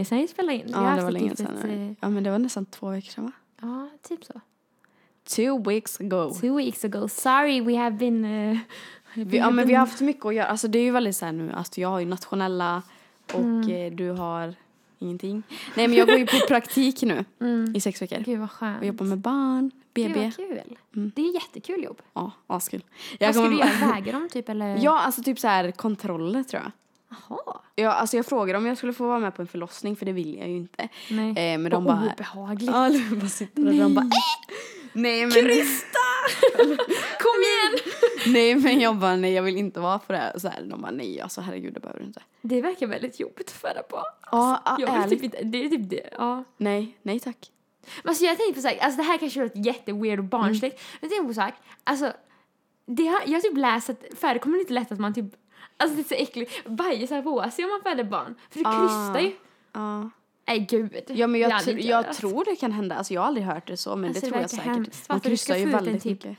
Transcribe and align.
länge 0.00 0.04
sedan 0.04 0.18
vi 0.18 0.28
spelade 0.28 0.54
in. 0.58 0.62
Ja, 0.68 0.80
det 0.80 1.02
var 1.02 1.08
ett 1.08 1.12
länge 1.12 1.30
litet, 1.30 1.38
sedan. 1.60 1.70
eh, 1.88 1.92
Ja, 2.00 2.08
men 2.08 2.22
det 2.22 2.30
var 2.30 2.38
nästan 2.38 2.66
två 2.66 2.90
veckor 2.90 3.10
sedan 3.10 3.24
va? 3.24 3.32
Ja, 3.60 3.88
typ 4.08 4.24
så. 4.24 4.40
Two 5.24 5.68
weeks 5.70 6.00
ago. 6.00 6.30
Two 6.40 6.56
weeks 6.56 6.84
ago. 6.84 7.08
Sorry, 7.08 7.60
we 7.60 7.76
have 7.76 7.96
been... 7.96 8.24
Uh, 8.24 8.58
Vi, 9.14 9.36
ja, 9.38 9.50
men 9.50 9.68
vi 9.68 9.74
har 9.74 9.80
haft 9.80 10.00
mycket 10.00 10.24
att 10.26 10.34
göra. 10.34 10.46
Alltså 10.46 10.68
det 10.68 10.78
är 10.78 10.82
ju 10.82 10.90
väldigt 10.90 11.16
så 11.16 11.24
här 11.24 11.32
nu, 11.32 11.52
alltså 11.52 11.80
jag 11.80 11.88
har 11.88 12.00
ju 12.00 12.06
nationella 12.06 12.82
och 13.32 13.40
Mm. 13.40 13.70
eh, 13.70 13.92
du 13.92 14.10
har 14.10 14.54
ingenting. 14.98 15.42
Nej 15.76 15.88
men 15.88 15.96
jag 15.98 16.06
går 16.08 16.16
ju 16.18 16.26
på 16.26 16.36
praktik 16.48 17.02
nu 17.02 17.24
Mm. 17.40 17.76
i 17.76 17.80
sex 17.80 18.02
veckor. 18.02 18.18
Gud 18.18 18.38
vad 18.40 18.50
skönt. 18.50 18.80
Och 18.80 18.86
jobbar 18.86 19.06
med 19.06 19.18
barn, 19.18 19.70
Gud 19.94 20.08
BB. 20.12 20.20
vad 20.24 20.36
kul. 20.36 20.60
Mm. 20.96 21.12
Det 21.16 21.22
är 21.22 21.34
jättekul 21.34 21.84
jobb. 21.84 22.02
Ja, 22.12 22.30
askul. 22.46 22.82
Vad 23.20 23.34
ska 23.34 23.42
kommer- 23.44 23.50
du 23.56 23.58
göra? 23.58 23.92
Väga 23.94 24.12
dem 24.12 24.28
typ 24.32 24.48
eller? 24.48 24.78
Ja, 24.84 25.00
alltså 25.00 25.22
typ 25.22 25.38
så 25.38 25.48
här 25.48 25.70
kontroller 25.70 26.42
tror 26.42 26.62
jag. 26.62 26.72
Jaha. 27.10 27.60
Ja, 27.74 27.90
alltså 27.90 28.16
jag 28.16 28.26
frågade 28.26 28.58
om 28.58 28.66
jag 28.66 28.76
skulle 28.76 28.92
få 28.92 29.06
vara 29.06 29.18
med 29.18 29.34
på 29.34 29.42
en 29.42 29.48
förlossning 29.48 29.96
för 29.96 30.06
det 30.06 30.12
vill 30.12 30.34
jag 30.38 30.48
ju 30.48 30.56
inte. 30.56 30.88
Nej. 31.10 31.28
Eh, 31.30 31.58
men 31.58 31.70
de 31.70 31.84
Vad 31.84 31.96
bara... 31.96 32.12
obehagligt. 32.12 32.70
Ja, 32.70 32.90
bara 33.16 33.28
sitter 33.28 33.66
och 33.66 33.74
de 33.74 33.94
bara... 33.94 34.04
"Äh!" 34.04 34.10
Nej 34.92 35.20
men... 35.20 35.32
Krista! 35.32 35.98
Kom 37.20 37.40
igen! 37.42 37.78
nej 38.26 38.54
men 38.54 38.80
jag 38.80 38.96
bara 38.96 39.16
nej 39.16 39.32
jag 39.32 39.42
vill 39.42 39.56
inte 39.56 39.80
vara 39.80 39.98
på 39.98 40.12
det 40.12 40.18
här. 40.18 40.38
Så 40.38 40.48
här, 40.48 40.62
de 40.62 40.80
bara 40.82 40.90
nej 40.90 41.20
alltså 41.20 41.40
herregud 41.40 41.74
det 41.74 41.80
behöver 41.80 42.00
du 42.00 42.06
inte. 42.06 42.22
Det 42.42 42.62
verkar 42.62 42.86
väldigt 42.86 43.20
jobbigt 43.20 43.46
att 43.48 43.56
föda 43.56 43.82
barn. 43.90 44.04
Ja, 44.32 44.74
vill 44.78 44.88
ärligt. 44.88 45.20
typ 45.22 45.34
det 45.52 45.64
är 45.64 45.68
typ 45.68 45.90
det. 45.90 46.08
Ja. 46.18 46.44
Nej, 46.56 46.98
nej 47.02 47.20
tack. 47.20 47.50
Men 48.02 48.10
alltså 48.10 48.24
jag 48.24 48.36
tänkte 48.36 48.54
på 48.54 48.60
så 48.60 48.68
här, 48.68 48.78
alltså 48.78 48.96
det 48.96 49.02
här 49.02 49.18
kanske 49.18 49.42
låter 49.42 49.66
jätteweird 49.66 50.18
och 50.18 50.24
barnsligt. 50.24 50.74
Mm. 50.74 50.98
Men 51.00 51.10
jag 51.10 51.10
tänkte 51.10 51.26
på 51.26 51.34
så 51.34 51.40
här, 51.40 51.54
alltså 51.84 52.12
det 52.86 53.06
har, 53.06 53.20
jag 53.26 53.32
har 53.32 53.40
typ 53.40 53.56
läst 53.56 53.90
att 53.90 54.04
förekommer 54.16 54.56
det 54.56 54.60
inte 54.60 54.72
lätt 54.72 54.92
att 54.92 54.98
man 55.00 55.14
typ, 55.14 55.34
alltså 55.80 55.96
det 55.96 56.02
är 56.02 56.08
så 56.08 56.14
äckligt, 56.14 56.64
bajsar 56.66 57.22
på 57.22 57.50
sig 57.50 57.64
om 57.64 57.70
man 57.70 57.82
föder 57.82 58.04
barn. 58.04 58.34
För 58.50 58.58
det 58.60 58.68
Ah. 58.68 58.80
krystar 58.80 59.20
ju. 59.20 59.32
Ja. 59.72 60.10
Nej 60.46 60.58
gud. 60.70 61.02
Ja 61.08 61.26
men 61.26 61.40
jag, 61.40 61.50
jag 61.66 61.80
göra. 61.80 62.14
tror 62.14 62.44
det 62.44 62.56
kan 62.56 62.72
hända. 62.72 62.94
Alltså 62.96 63.14
jag 63.14 63.20
har 63.20 63.26
aldrig 63.28 63.46
hört 63.46 63.66
det 63.66 63.76
så 63.76 63.96
men 63.96 64.08
Alltså, 64.10 64.20
det 64.20 64.26
det 64.26 64.30
tror 64.30 64.40
jag 64.40 64.50
säkert. 64.50 64.66
hemskt. 64.66 65.08
Man 65.08 65.16
Varför 65.16 65.30
du 65.30 65.36
ska 65.36 65.52
kryssar 65.54 65.66
ju 65.66 65.72
väldigt 65.72 66.02
typ- 66.02 66.24
mycket. 66.24 66.38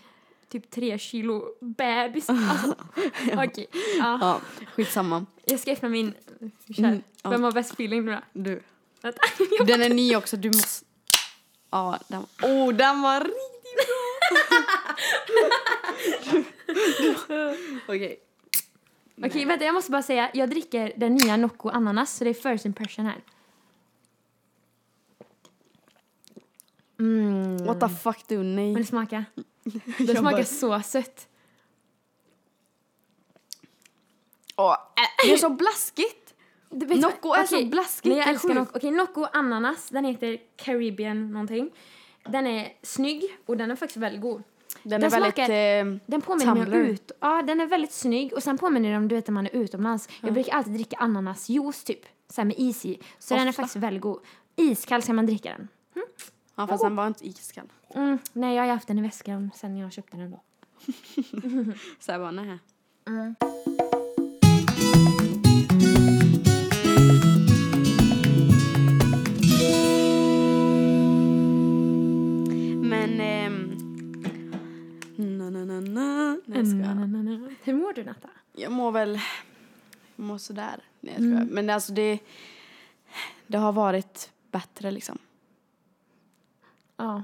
Typ 0.50 0.70
tre 0.72 0.98
kilo 0.98 1.44
bebis. 1.62 2.30
Alltså, 2.30 2.76
Okej, 3.34 3.68
ja. 4.00 4.18
Ja, 4.22 4.42
skitsamma. 4.76 5.26
Jag 5.46 5.60
ska 5.60 5.72
öppna 5.72 5.90
min, 5.90 6.14
kör. 6.76 6.84
Mm, 6.84 7.04
ja. 7.24 7.30
Vem 7.30 7.44
har 7.44 7.52
bäst 7.52 7.74
feeling 7.74 8.06
nu 8.06 8.12
då? 8.12 8.20
Du. 8.34 8.62
Den 9.66 9.82
är 9.82 9.90
ny 9.90 10.16
också, 10.16 10.38
du 10.38 10.48
måste... 10.48 10.86
Ja, 11.72 12.00
den... 12.08 12.22
Oh, 12.44 12.74
den 12.74 13.02
var 13.02 13.20
riktigt 13.20 13.88
bra! 17.28 17.54
Okej. 17.88 18.20
Okej, 19.26 19.46
vänta 19.46 19.66
jag 19.66 19.74
måste 19.74 19.92
bara 19.92 20.04
säga, 20.04 20.32
jag 20.34 20.50
dricker 20.50 20.94
den 20.98 21.16
nya 21.16 21.38
Nocco 21.38 21.70
ananas, 21.70 22.14
så 22.14 22.24
det 22.24 22.30
är 22.30 22.34
first 22.34 22.66
impression 22.66 23.06
här. 23.06 23.22
Mm. 27.00 27.58
What 27.66 27.80
the 27.80 27.90
fuck 27.90 28.28
du, 28.28 28.44
nej. 28.44 28.72
Men 28.74 28.74
det 28.82 28.88
smakar. 28.88 29.26
Det 29.64 29.82
Jag 30.00 30.18
smakar 30.18 30.38
bara- 30.38 30.46
så 30.46 30.82
sött. 30.82 31.28
Åh, 34.56 34.72
äh, 34.74 34.78
det 35.28 35.34
är 35.34 35.38
så 35.38 35.50
blaskigt! 35.50 36.18
Du 36.74 36.86
Nocco 36.86 37.34
är 37.34 37.44
så 37.44 37.56
okej, 37.56 37.70
blaskigt, 37.70 38.06
Nej, 38.06 38.18
jag 38.18 38.30
älskar. 38.30 38.54
Nocco. 38.54 38.78
Okej, 38.78 38.92
Nocco 38.92 39.26
ananas, 39.34 39.90
den 39.90 40.06
heter 40.06 40.38
Caribbean 40.56 41.32
någonting. 41.32 41.70
Den 42.26 42.48
är 42.48 42.74
snygg 42.82 43.38
och 43.46 43.58
den 43.58 43.72
är 43.72 43.76
faktiskt 43.76 43.98
väldigt 43.98 44.22
god. 44.22 44.44
Den, 44.84 45.02
Den 45.02 45.04
är 45.04 45.10
väldigt... 45.10 45.36
smakar- 45.36 45.52
Eh, 45.94 45.98
Den 46.06 46.22
påminner 46.22 46.52
om 46.52 46.58
Tumbler. 46.58 46.78
ut... 46.80 47.12
Ja, 47.20 47.42
den 47.42 47.62
är 47.62 47.66
väldigt 47.68 47.92
snygg 47.94 48.34
och 48.34 48.44
sen 48.44 48.58
påminner 48.58 48.90
den 48.90 48.98
om 48.98 49.08
du 49.08 49.16
vet 49.16 49.28
när 49.28 49.34
man 49.34 49.46
är 49.46 49.56
utomlands. 49.56 50.10
Jag 50.22 50.34
brukar 50.34 50.54
alltid 50.54 50.74
dricka 50.74 50.98
ananasjuice 50.98 51.84
typ, 51.84 52.00
så 52.30 52.42
här 52.42 52.46
med 52.46 52.56
is 52.60 52.86
i. 52.86 53.00
Så 53.20 53.34
den 53.34 53.44
är 53.44 53.50
Ofta. 53.50 53.62
faktiskt 53.62 53.84
väldigt 53.84 54.02
god. 54.04 54.20
Iskall 54.56 55.02
ska 55.02 55.14
man 55.14 55.26
dricka 55.26 55.50
den. 55.50 55.68
ja, 56.56 56.68
fast 56.68 56.84
den 56.84 56.96
var 56.96 57.08
inte 57.08 57.28
iskall. 57.28 57.70
Mm, 57.96 58.18
nej, 58.34 58.56
jag 58.56 58.64
har 58.64 58.70
haft 58.74 58.88
den 58.88 59.00
i 59.00 59.02
väskan 59.02 59.52
sen 59.56 59.78
jag 59.78 59.92
köpte 59.94 60.18
den 60.18 60.32
då. 60.32 60.42
Så 62.00 62.12
jag 62.12 62.22
bara, 62.22 62.32
nej. 62.32 62.60
Men... 63.06 63.36
na, 75.82 76.02
na, 76.02 76.36
na, 76.36 76.36
na. 76.36 76.42
Nej, 76.46 76.58
jag 76.58 76.68
skojar. 76.68 77.56
Hur 77.64 77.74
mår 77.74 77.94
du 77.94 78.04
Natta? 78.04 78.30
Jag 78.54 78.72
mår 78.72 78.92
väl... 78.92 79.20
Jag 80.16 80.26
mår 80.26 80.38
sådär. 80.38 80.76
Nej, 81.00 81.14
jag 81.18 81.24
skojar. 81.24 81.46
Men 81.52 81.70
alltså 81.70 81.94
det... 81.94 82.20
Det 83.48 83.58
har 83.58 83.72
varit 83.74 84.32
bättre 84.52 84.92
liksom. 84.92 85.18
Ja. 86.98 87.24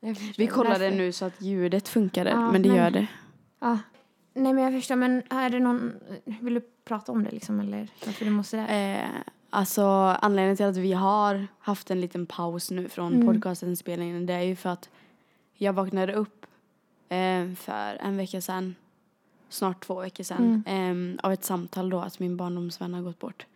jag. 0.00 0.16
Vi 0.38 0.46
kollade 0.46 0.90
nu 0.90 1.12
så 1.12 1.24
att 1.24 1.42
ljudet 1.42 1.88
funkade, 1.88 2.30
Ja, 2.30 2.52
men 2.52 2.62
det 2.62 2.68
men- 2.68 2.78
gör 2.78 2.90
det. 2.90 3.06
Ja. 3.60 3.78
Nej 4.34 4.52
men 4.52 4.64
jag 4.64 4.72
förstår, 4.72 4.96
men 4.96 5.22
är 5.30 5.50
det 5.50 5.60
någon... 5.60 5.92
Vill 6.24 6.54
du 6.54 6.60
prata 6.84 7.12
om 7.12 7.24
det 7.24 7.30
liksom 7.30 7.60
eller 7.60 7.88
varför 8.06 8.24
du 8.24 8.30
måste? 8.30 8.58
Eh, 8.58 9.08
alltså 9.50 9.82
anledningen 10.22 10.56
till 10.56 10.66
att 10.66 10.76
vi 10.76 10.92
har 10.92 11.46
haft 11.58 11.90
en 11.90 12.00
liten 12.00 12.26
paus 12.26 12.70
nu 12.70 12.88
från 12.88 13.14
Mm. 13.14 13.26
podcastinspelningen 13.26 14.26
det 14.26 14.34
är 14.34 14.42
ju 14.42 14.56
för 14.56 14.70
att 14.70 14.88
jag 15.54 15.72
vaknade 15.72 16.12
upp 16.14 16.46
eh, 17.08 17.54
för 17.54 17.96
en 18.00 18.16
vecka 18.16 18.40
sedan, 18.40 18.74
snart 19.48 19.84
två 19.86 20.00
veckor 20.00 20.24
sedan, 20.24 20.62
Mm. 20.66 21.12
eh, 21.18 21.24
av 21.26 21.32
ett 21.32 21.44
samtal 21.44 21.90
då 21.90 22.00
att 22.00 22.18
min 22.18 22.36
barndomsvän 22.36 22.94
har 22.94 23.02
gått 23.02 23.18
bort. 23.18 23.46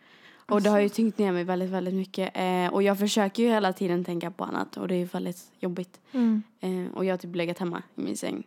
Och 0.49 0.61
det 0.61 0.69
har 0.69 0.79
ju 0.79 0.89
tyngt 0.89 1.17
ner 1.17 1.31
mig 1.31 1.43
väldigt, 1.43 1.69
väldigt 1.69 1.93
mycket. 1.93 2.31
Eh, 2.33 2.73
och 2.73 2.83
jag 2.83 2.99
försöker 2.99 3.43
ju 3.43 3.49
hela 3.49 3.73
tiden 3.73 4.05
tänka 4.05 4.31
på 4.31 4.43
annat 4.43 4.77
och 4.77 4.87
det 4.87 4.95
är 4.95 4.99
ju 4.99 5.05
väldigt 5.05 5.51
jobbigt. 5.59 5.99
Mm. 6.11 6.43
Eh, 6.59 6.97
och 6.97 7.05
jag 7.05 7.13
har 7.13 7.17
typ 7.17 7.35
legat 7.35 7.57
hemma 7.59 7.83
i 7.95 8.01
min 8.01 8.17
säng. 8.17 8.43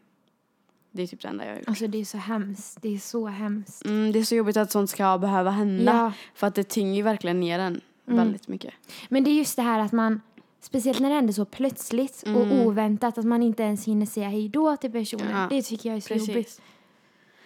Det 0.90 1.02
är 1.02 1.06
typ 1.06 1.20
det 1.20 1.28
enda 1.28 1.44
jag 1.44 1.52
har 1.52 1.58
gjort. 1.58 1.68
Alltså 1.68 1.86
det 1.86 1.98
är 2.00 2.04
så 2.04 2.18
hemskt. 2.18 2.78
Det 2.82 2.94
är 2.94 2.98
så 2.98 3.26
hemskt. 3.26 3.84
Mm, 3.84 4.12
det 4.12 4.18
är 4.18 4.24
så 4.24 4.34
jobbigt 4.34 4.56
att 4.56 4.70
sånt 4.70 4.90
ska 4.90 5.18
behöva 5.18 5.50
hända. 5.50 5.92
Ja. 5.92 6.12
För 6.34 6.46
att 6.46 6.54
det 6.54 6.64
tynger 6.64 7.02
verkligen 7.02 7.40
ner 7.40 7.58
en 7.58 7.80
Mm. 8.06 8.18
väldigt 8.18 8.48
mycket. 8.48 8.74
Men 9.08 9.24
det 9.24 9.30
är 9.30 9.34
just 9.34 9.56
det 9.56 9.62
här 9.62 9.78
att 9.78 9.92
man, 9.92 10.20
speciellt 10.64 11.00
när 11.00 11.08
det 11.08 11.14
händer 11.14 11.32
så 11.32 11.44
plötsligt 11.44 12.22
och 12.26 12.66
oväntat, 12.66 13.18
att 13.18 13.24
man 13.24 13.42
inte 13.42 13.62
ens 13.62 13.84
hinner 13.86 14.06
säga 14.06 14.28
hej 14.28 14.48
då 14.48 14.76
till 14.76 14.92
personen. 14.92 15.30
Ja, 15.40 15.46
Det 15.50 15.62
tycker 15.62 15.88
jag 15.88 15.96
är 15.96 16.00
så 16.00 16.08
Precis. 16.08 16.28
jobbigt. 16.28 16.60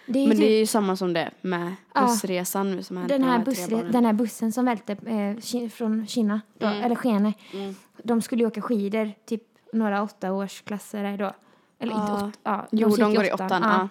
Det 0.09 0.19
är 0.19 0.27
Men 0.27 0.37
typ 0.37 0.45
det 0.45 0.53
är 0.53 0.59
ju 0.59 0.65
samma 0.65 0.95
som 0.95 1.13
det 1.13 1.31
med 1.41 1.73
bussresan 1.95 2.71
nu 2.71 2.83
som 2.83 2.97
hänt 2.97 3.09
den, 3.09 3.23
här 3.23 3.39
de 3.39 3.51
bussre- 3.51 3.91
den 3.91 4.05
här 4.05 4.13
bussen 4.13 4.51
som 4.51 4.65
välte 4.65 4.93
eh, 4.93 5.69
från 5.69 6.07
Kina, 6.07 6.41
då, 6.57 6.67
Mm. 6.67 6.83
eller 6.83 6.95
Skene. 6.95 7.33
Mm. 7.53 7.75
De 8.03 8.21
skulle 8.21 8.43
ju 8.43 8.47
åka 8.47 8.61
skidor, 8.61 9.11
typ 9.25 9.43
några 9.73 10.03
åttaårsklasser 10.03 11.17
då. 11.17 11.31
Eller 11.79 11.93
inte 11.93 12.05
Ja. 12.11 12.15
åtta, 12.27 12.31
ja, 12.43 12.67
Jo, 12.71 12.89
gick 12.89 12.99
de 12.99 13.13
går 13.13 13.25
i 13.25 13.31
åttan. 13.31 13.61
Ja. 13.63 13.89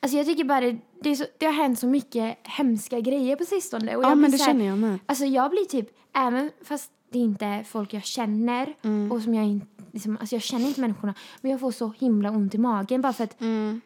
Alltså 0.00 0.16
jag 0.18 0.26
tycker 0.26 0.44
bara 0.44 0.60
det, 0.60 0.76
det, 1.02 1.10
är 1.10 1.14
så, 1.14 1.24
det 1.38 1.46
har 1.46 1.52
hänt 1.52 1.78
så 1.78 1.86
mycket 1.86 2.38
hemska 2.42 3.00
grejer 3.00 3.36
på 3.36 3.44
sistone. 3.44 3.96
Och 3.96 4.04
Ja, 4.04 4.08
jag 4.08 4.18
men 4.18 4.30
det 4.30 4.36
här- 4.36 4.46
känner 4.46 4.64
jag 4.64 4.78
med. 4.78 4.98
Alltså 5.06 5.24
jag 5.24 5.50
blir 5.50 5.64
typ, 5.64 5.88
även 6.14 6.50
fast 6.64 6.90
det 7.12 7.18
inte 7.18 7.46
är 7.46 7.62
folk 7.62 7.94
jag 7.94 8.04
känner 8.04 8.74
Mm. 8.82 9.12
och 9.12 9.22
som 9.22 9.34
jag 9.34 9.44
inte, 9.46 9.66
liksom, 9.92 10.16
alltså 10.20 10.34
jag 10.34 10.42
känner 10.42 10.66
inte 10.68 10.80
människorna, 10.80 11.14
men 11.40 11.50
jag 11.50 11.60
får 11.60 11.70
så 11.70 11.92
himla 11.98 12.30
ont 12.30 12.54
i 12.54 12.58
magen 12.58 13.00
bara 13.00 13.12
för 13.12 13.24
att, 13.24 13.40
Mm. 13.40 13.80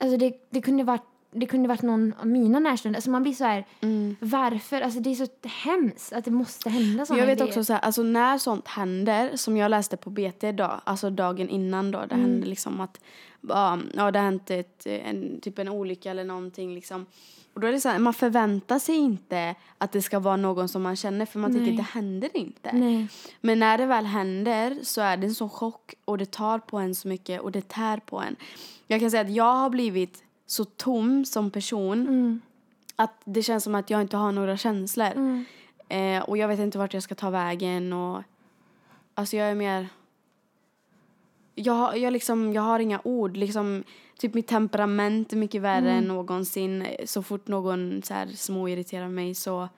alltså 0.00 0.16
det, 0.16 0.34
det 0.50 0.60
kunde 0.60 0.84
varit 0.84 1.02
det 1.34 1.46
kunde 1.46 1.68
varit 1.68 1.82
någon 1.82 2.14
av 2.20 2.26
mina 2.26 2.60
närstående. 2.60 2.96
Alltså 2.96 3.10
man 3.10 3.22
blir 3.22 3.32
så 3.32 3.44
här, 3.44 3.64
Mm. 3.80 4.16
varför? 4.20 4.80
Alltså 4.80 5.00
det 5.00 5.10
är 5.10 5.14
så 5.14 5.26
hemskt 5.64 6.12
att 6.12 6.24
det 6.24 6.30
måste 6.30 6.70
hända 6.70 7.06
sådana 7.06 7.22
Jag 7.22 7.26
vet 7.26 7.38
grejer. 7.38 7.50
också 7.50 7.64
så 7.64 7.72
här, 7.72 7.80
alltså 7.80 8.02
när 8.02 8.38
sånt 8.38 8.68
händer, 8.68 9.36
som 9.36 9.56
jag 9.56 9.70
läste 9.70 9.96
på 9.96 10.10
BT 10.10 10.48
idag, 10.48 10.80
alltså 10.84 11.10
dagen 11.10 11.48
innan 11.48 11.90
då, 11.90 11.98
det 11.98 12.14
Mm. 12.14 12.20
hände 12.20 12.46
liksom 12.46 12.80
att, 12.80 13.00
ja, 13.48 13.78
ja 13.94 14.10
det 14.10 14.18
har 14.18 14.24
hänt 14.24 14.50
ett, 14.50 14.86
en, 14.86 15.40
typ 15.40 15.58
en 15.58 15.68
olycka 15.68 16.10
eller 16.10 16.24
någonting 16.24 16.74
liksom. 16.74 17.06
Och 17.54 17.60
då 17.60 17.66
är 17.66 17.72
det 17.72 17.80
så 17.80 17.88
här, 17.88 17.98
man 17.98 18.14
förväntar 18.14 18.78
sig 18.78 18.94
inte 18.96 19.54
att 19.78 19.92
det 19.92 20.02
ska 20.02 20.18
vara 20.18 20.36
någon 20.36 20.68
som 20.68 20.82
man 20.82 20.96
känner 20.96 21.26
för 21.26 21.38
man 21.38 21.50
Nej. 21.50 21.60
tänker 21.60 21.76
det 21.76 21.88
händer 21.92 22.30
inte. 22.36 22.70
Nej. 22.72 23.08
Men 23.40 23.58
när 23.58 23.78
det 23.78 23.86
väl 23.86 24.04
händer 24.06 24.78
så 24.82 25.00
är 25.00 25.16
det 25.16 25.26
en 25.26 25.34
sån 25.34 25.50
chock 25.50 25.94
och 26.04 26.18
det 26.18 26.30
tar 26.30 26.58
på 26.58 26.78
en 26.78 26.94
så 26.94 27.08
mycket 27.08 27.40
och 27.40 27.52
det 27.52 27.68
tär 27.68 27.96
på 27.98 28.20
en. 28.20 28.36
Jag 28.86 29.00
kan 29.00 29.10
säga 29.10 29.20
att 29.20 29.30
jag 29.34 29.54
har 29.56 29.70
blivit 29.70 30.22
så 30.52 30.64
tom 30.64 31.24
som 31.24 31.50
person 31.50 32.00
Mm. 32.08 32.40
att 32.96 33.22
det 33.24 33.42
känns 33.42 33.64
som 33.64 33.74
att 33.74 33.90
jag 33.90 34.00
inte 34.00 34.16
har 34.16 34.32
några 34.32 34.56
känslor. 34.56 35.06
Mm. 35.06 35.44
Eh, 35.88 36.22
och 36.22 36.36
jag 36.36 36.48
vet 36.48 36.58
inte 36.58 36.78
vart 36.78 36.94
jag 36.94 37.02
ska 37.02 37.14
ta 37.14 37.30
vägen 37.30 37.92
och 37.92 38.22
alltså 39.14 39.36
jag 39.36 39.50
är 39.50 39.54
mer 39.54 39.88
jag, 41.54 41.98
jag, 41.98 42.12
liksom, 42.12 42.52
jag 42.52 42.62
har 42.62 42.80
inga 42.80 43.00
ord. 43.04 43.36
Liksom, 43.36 43.84
typ 44.18 44.34
mitt 44.34 44.46
temperament 44.46 45.32
är 45.32 45.36
mycket 45.36 45.62
värre 45.62 45.90
Mm. 45.90 45.98
än 45.98 46.04
någonsin. 46.04 46.86
Så 47.04 47.22
fort 47.22 47.48
någon 47.48 48.02
så 48.04 48.14
här 48.14 48.26
småirriterar 48.26 49.08
mig 49.08 49.34
så 49.34 49.68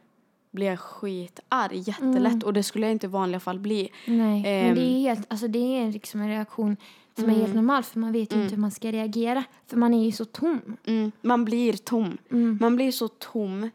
blir 0.55 0.67
jag 0.67 0.81
skitarg 0.81 1.79
jättelätt. 1.79 2.33
Mm. 2.33 2.43
Och 2.45 2.53
det 2.53 2.63
skulle 2.63 2.87
jag 2.87 2.93
inte 2.93 3.07
i 3.07 3.11
vanliga 3.11 3.41
fall 3.41 3.59
bli. 3.59 3.89
Nej, 4.07 4.43
men 4.43 4.45
Ehm. 4.69 4.75
det 4.75 4.81
är 4.81 5.01
helt, 5.01 5.27
alltså 5.29 5.49
det 5.49 5.59
är 5.79 5.93
liksom 5.93 6.21
en 6.21 6.29
reaktion 6.29 6.77
som 7.19 7.25
är 7.31 7.35
helt 7.35 7.55
normal 7.55 7.83
för 7.83 7.99
man 7.99 8.13
vet 8.13 8.33
ju 8.37 8.43
inte 8.43 8.55
hur 8.55 8.61
man 8.61 8.71
ska 8.71 8.93
reagera. 8.93 9.45
För 9.67 9.77
man 9.77 9.95
är 9.95 10.05
ju 10.05 10.13
så 10.13 10.25
tom. 10.25 10.77
Mm, 10.87 11.13
man 11.23 11.45
blir 11.45 11.73
tom. 11.73 12.19
Mm. 12.31 12.59
Man 12.61 12.77
blir 12.77 12.93
så 12.93 13.09
tom. 13.09 13.71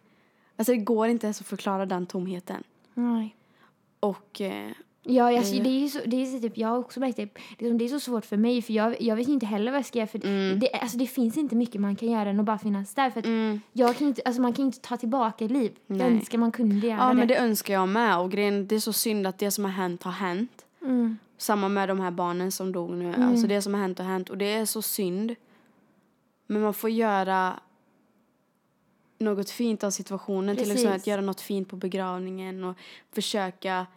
Alltså 0.56 0.72
det 0.72 0.78
går 0.78 1.08
inte 1.08 1.26
ens 1.28 1.42
att 1.42 1.48
förklara 1.48 1.86
den 1.86 2.06
tomheten. 2.06 2.64
Nej. 2.94 3.36
Och 4.00 4.42
eh, 4.42 4.72
Ja, 5.04 5.38
alltså, 5.38 5.54
Det- 5.56 5.62
det 5.64 5.70
är 5.84 5.88
så, 5.88 6.00
det 6.06 6.22
är 6.22 6.26
så 6.26 6.40
typ, 6.40 6.58
jag 6.58 6.68
har 6.68 6.78
också 6.78 7.00
märkt 7.00 7.18
det, 7.18 7.30
liksom, 7.58 7.78
det 7.78 7.86
är 7.86 7.90
så 7.90 8.00
svårt 8.00 8.26
för 8.26 8.38
mig 8.38 8.62
för 8.62 8.74
jag, 8.74 9.02
jag 9.02 9.16
vet 9.16 9.28
inte 9.28 9.46
heller 9.46 9.72
vad 9.72 9.78
jag 9.80 9.86
ska 9.86 9.98
göra 10.00 10.08
för 10.08 10.26
Mm. 10.26 10.60
det, 10.60 10.72
alltså, 10.74 10.98
det 10.98 11.08
finns 11.08 11.38
inte 11.38 11.56
mycket 11.56 11.82
man 11.82 11.96
kan 11.96 12.12
göra 12.12 12.30
än 12.30 12.40
att 12.40 12.46
bara 12.46 12.58
finnas 12.58 12.94
där 12.94 13.10
för 13.10 13.26
mm, 13.26 13.62
jag 13.74 13.98
kan 13.98 14.08
inte, 14.08 14.22
alltså, 14.26 14.42
man 14.42 14.54
kan 14.54 14.66
inte 14.66 14.80
ta 14.80 14.98
tillbaka 14.98 15.46
ett 15.46 15.52
liv. 15.52 15.72
Jag 15.88 15.98
Nej. 15.98 16.08
önskar 16.08 16.38
man 16.38 16.52
kunde 16.52 16.88
göra 16.88 16.98
ja, 17.00 17.08
det. 17.08 17.14
men 17.14 17.28
det 17.28 17.36
önskar 17.38 17.74
jag 17.74 17.90
med. 17.90 18.20
Och 18.20 18.32
grejen, 18.32 18.68
det 18.68 18.76
är 18.76 18.80
så 18.80 18.94
synd 18.94 19.28
att 19.28 19.38
det 19.38 19.52
som 19.52 19.64
har 19.66 19.72
hänt 19.72 20.04
har 20.04 20.12
hänt. 20.12 20.66
Mm. 20.82 21.18
Samma 21.38 21.70
med 21.70 21.90
de 21.90 22.00
här 22.00 22.12
barnen 22.12 22.52
som 22.52 22.72
dog 22.72 22.92
nu. 22.92 23.14
Alltså 23.18 23.48
det 23.48 23.62
som 23.62 23.74
har 23.74 23.82
hänt 23.82 23.98
har 24.00 24.06
hänt. 24.06 24.30
Och 24.30 24.38
det 24.38 24.46
är 24.54 24.66
så 24.66 24.82
synd. 24.82 25.36
Men 26.48 26.62
man 26.62 26.74
får 26.74 26.90
göra 26.90 27.60
något 29.20 29.50
fint 29.50 29.84
av 29.84 29.92
situationen. 29.92 30.56
Till 30.56 30.66
Precis. 30.66 30.80
exempel 30.80 31.00
att 31.02 31.08
göra 31.08 31.22
något 31.22 31.42
fint 31.42 31.70
på 31.70 31.76
begravningen 31.76 32.64
och 32.64 32.76
försöka 33.12 33.88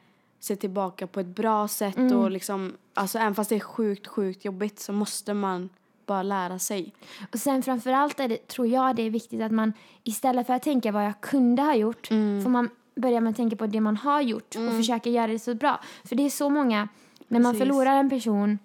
se 0.44 0.56
tillbaka 0.56 1.06
på 1.06 1.20
ett 1.20 1.26
bra 1.26 1.68
sätt. 1.68 1.96
Mm. 1.96 2.18
Och 2.18 2.30
liksom, 2.30 2.72
alltså 2.94 3.18
även 3.18 3.34
fast 3.34 3.50
det 3.50 3.56
är 3.56 3.60
sjukt, 3.60 4.06
sjukt 4.06 4.44
jobbigt 4.44 4.80
så 4.80 4.92
måste 4.92 5.34
man 5.34 5.68
bara 6.06 6.22
lära 6.22 6.58
sig. 6.58 6.92
Och 7.32 7.38
sen 7.38 7.62
framförallt 7.62 8.20
är 8.20 8.28
det, 8.28 8.48
tror 8.48 8.66
jag 8.66 8.96
det 8.96 9.02
är 9.02 9.10
viktigt 9.10 9.42
att 9.42 9.52
man 9.52 9.72
istället 10.04 10.46
för 10.46 10.54
att 10.54 10.62
tänka 10.62 10.92
vad 10.92 11.04
jag 11.04 11.20
kunde 11.20 11.62
ha 11.62 11.74
gjort 11.74 12.10
Mm. 12.10 12.42
får 12.42 12.50
man 12.50 12.68
börja 12.96 13.20
med 13.20 13.30
att 13.30 13.36
tänka 13.36 13.56
på 13.56 13.66
det 13.66 13.80
man 13.80 13.96
har 13.96 14.20
gjort 14.20 14.56
och 14.56 14.76
försöka 14.76 15.10
göra 15.10 15.26
det 15.26 15.38
så 15.38 15.54
bra. 15.54 15.80
För 16.04 16.16
det 16.16 16.22
är 16.26 16.30
så 16.30 16.50
många, 16.50 16.88
när 17.28 17.40
man 17.40 17.52
Precis. 17.52 17.68
förlorar 17.68 17.96
en 17.96 18.10
person 18.10 18.58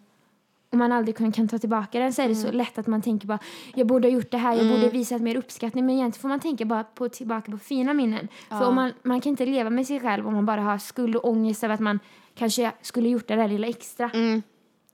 och 0.69 0.78
man 0.78 0.92
aldrig 0.92 1.18
kan, 1.18 1.31
kan 1.31 1.48
ta 1.48 1.58
tillbaka 1.60 2.00
den 2.00 2.14
så 2.14 2.22
är 2.22 2.28
det 2.28 2.36
så 2.36 2.52
lätt 2.52 2.78
att 2.78 2.88
man 2.88 3.02
tänker 3.02 3.28
bara 3.28 3.40
jag 3.75 3.88
borde 3.88 4.08
ha 4.08 4.14
gjort 4.14 4.31
det 4.31 4.38
här, 4.38 4.56
jag 4.56 4.68
borde 4.68 4.90
visat 4.90 5.22
mer 5.22 5.36
uppskattning 5.36 5.86
men 5.86 5.96
egentligen 5.96 6.22
får 6.22 6.30
man 6.30 6.40
tänka 6.40 6.66
bara 6.66 6.84
på, 6.84 7.10
tillbaka 7.10 7.52
på 7.52 7.58
fina 7.58 7.94
minnen. 7.94 8.28
För 8.50 8.68
om 8.68 8.75
man, 8.75 8.94
man 9.04 9.22
kan 9.22 9.30
inte 9.30 9.46
leva 9.46 9.69
med 9.69 9.88
sig 9.88 10.00
själv 10.00 10.28
om 10.28 10.34
man 10.34 10.46
bara 10.46 10.62
har 10.62 10.78
skuld 10.78 11.16
och 11.16 11.30
ångest 11.30 11.64
över 11.64 11.74
att 11.74 11.80
man 11.80 12.00
kanske 12.36 12.72
skulle 12.81 13.10
gjort 13.10 13.28
det 13.28 13.36
där 13.36 13.48
lilla 13.48 13.68
extra. 13.68 14.10
Mm. 14.14 14.42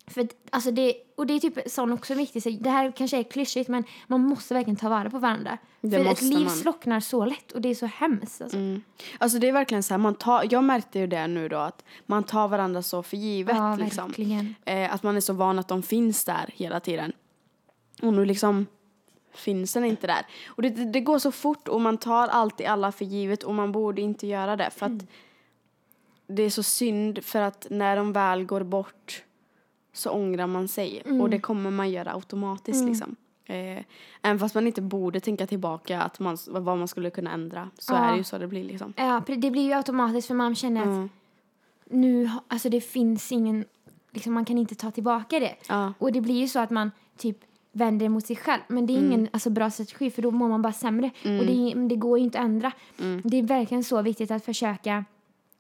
För 0.08 0.28
alltså 0.50 0.72
det, 0.72 0.96
och 1.16 1.28
det 1.28 1.34
är 1.34 1.40
typ 1.40 1.58
sån 1.72 1.94
också 1.94 2.14
viktigt, 2.14 2.44
så 2.44 2.50
det 2.50 2.70
här 2.70 2.92
kanske 2.92 3.18
är 3.18 3.24
klyschigt 3.24 3.70
men 3.70 3.84
man 4.08 4.22
måste 4.22 4.54
verkligen 4.54 4.76
ta 4.76 4.90
vara 4.90 5.10
på 5.10 5.20
varandra. 5.20 5.58
Det 5.82 6.04
För 6.04 6.12
ett 6.12 6.22
liv 6.22 6.46
man. 6.46 6.50
slocknar 6.56 7.00
så 7.00 7.26
lätt 7.26 7.52
och 7.52 7.62
det 7.62 7.70
är 7.70 7.76
så 7.76 7.86
hemskt. 7.86 8.42
Alltså. 8.42 8.58
Mm. 8.58 8.82
Alltså 9.18 9.40
det 9.40 9.48
är 9.48 9.52
verkligen 9.52 9.84
så 9.84 9.94
här, 9.94 10.00
man 10.00 10.16
tar, 10.16 10.48
jag 10.52 10.64
märkte 10.64 11.00
ju 11.00 11.08
det 11.08 11.28
nu 11.28 11.50
då 11.50 11.58
att 11.58 11.84
man 12.06 12.24
tar 12.24 12.48
varandra 12.48 12.82
så 12.82 13.04
för 13.04 13.18
givet 13.18 13.56
Ja, 13.56 13.76
liksom. 13.76 14.14
Eh, 14.66 14.94
att 14.94 15.04
man 15.04 15.16
är 15.18 15.22
så 15.22 15.34
van 15.34 15.60
att 15.60 15.68
de 15.68 15.84
finns 15.84 16.26
där 16.26 16.50
hela 16.56 16.80
tiden. 16.80 17.14
Och 18.02 18.14
nu 18.14 18.26
liksom 18.26 18.66
finns 19.34 19.74
den 19.74 19.86
inte 19.86 20.08
där. 20.08 20.26
Och 20.48 20.62
det, 20.62 20.70
det, 20.70 20.86
det 20.86 21.00
går 21.00 21.20
så 21.20 21.32
fort 21.32 21.68
och 21.68 21.82
man 21.82 21.98
tar 21.98 22.28
alltid 22.28 22.68
alla 22.68 22.92
för 22.92 23.06
givet 23.06 23.44
och 23.44 23.54
man 23.56 23.72
borde 23.72 24.02
inte 24.02 24.28
göra 24.28 24.56
det 24.56 24.70
för 24.70 24.86
att 24.86 24.92
Mm. 24.92 25.08
det 26.28 26.44
är 26.44 26.50
så 26.50 26.64
synd 26.64 27.24
för 27.24 27.42
att 27.42 27.68
när 27.70 27.96
de 27.96 28.14
väl 28.14 28.46
går 28.46 28.64
bort 28.64 29.24
så 29.94 30.10
ångrar 30.12 30.48
man 30.48 30.68
sig 30.68 31.02
Mm. 31.06 31.22
och 31.22 31.30
det 31.30 31.40
kommer 31.40 31.72
man 31.72 31.92
göra 31.92 32.14
automatiskt 32.14 32.86
liksom. 32.86 33.16
Eh, 33.46 33.84
även 34.22 34.40
fast 34.40 34.56
man 34.56 34.68
inte 34.68 34.82
borde 34.82 35.20
tänka 35.20 35.48
tillbaka 35.48 36.02
att 36.02 36.20
man, 36.20 36.38
vad 36.48 36.78
man 36.78 36.88
skulle 36.88 37.10
kunna 37.10 37.32
ändra 37.32 37.70
så 37.78 37.94
Ja. 37.94 37.98
är 37.98 38.12
det 38.12 38.18
ju 38.18 38.24
så 38.24 38.38
det 38.38 38.48
blir 38.48 38.64
liksom. 38.64 38.94
Ja, 38.98 39.22
det 39.28 39.52
blir 39.52 39.64
ju 39.66 39.74
automatiskt 39.74 40.28
för 40.28 40.34
man 40.36 40.56
känner 40.56 40.82
att 40.82 40.88
Mm. 40.88 41.10
nu, 41.90 42.26
ha- 42.28 42.44
alltså 42.48 42.70
det 42.70 42.82
finns 42.82 43.32
ingen, 43.32 43.66
liksom 44.12 44.34
man 44.34 44.46
kan 44.46 44.58
inte 44.58 44.76
ta 44.76 44.92
tillbaka 44.92 45.40
det. 45.40 45.56
Ja. 45.70 45.94
Och 46.00 46.12
det 46.12 46.22
blir 46.22 46.36
ju 46.42 46.48
så 46.48 46.60
att 46.60 46.70
man 46.70 46.92
typ 47.18 47.38
vänder 47.72 48.10
mot 48.10 48.26
sig 48.26 48.36
själv. 48.36 48.62
Men 48.68 48.86
det 48.86 48.94
är 48.94 48.98
ingen 48.98 49.30
alltså, 49.34 49.50
bra 49.50 49.70
strategi 49.70 50.12
för 50.12 50.22
då 50.22 50.32
mår 50.32 50.48
man 50.50 50.62
bara 50.62 50.74
sämre. 50.74 51.12
Och 51.24 51.46
det, 51.46 51.74
det 51.90 51.96
går 51.96 52.18
ju 52.18 52.24
inte 52.24 52.40
att 52.40 52.46
ändra. 52.46 52.72
Det 53.24 53.38
är 53.40 53.44
verkligen 53.44 53.84
så 53.84 54.02
viktigt 54.02 54.32
att 54.32 54.46
försöka 54.46 55.06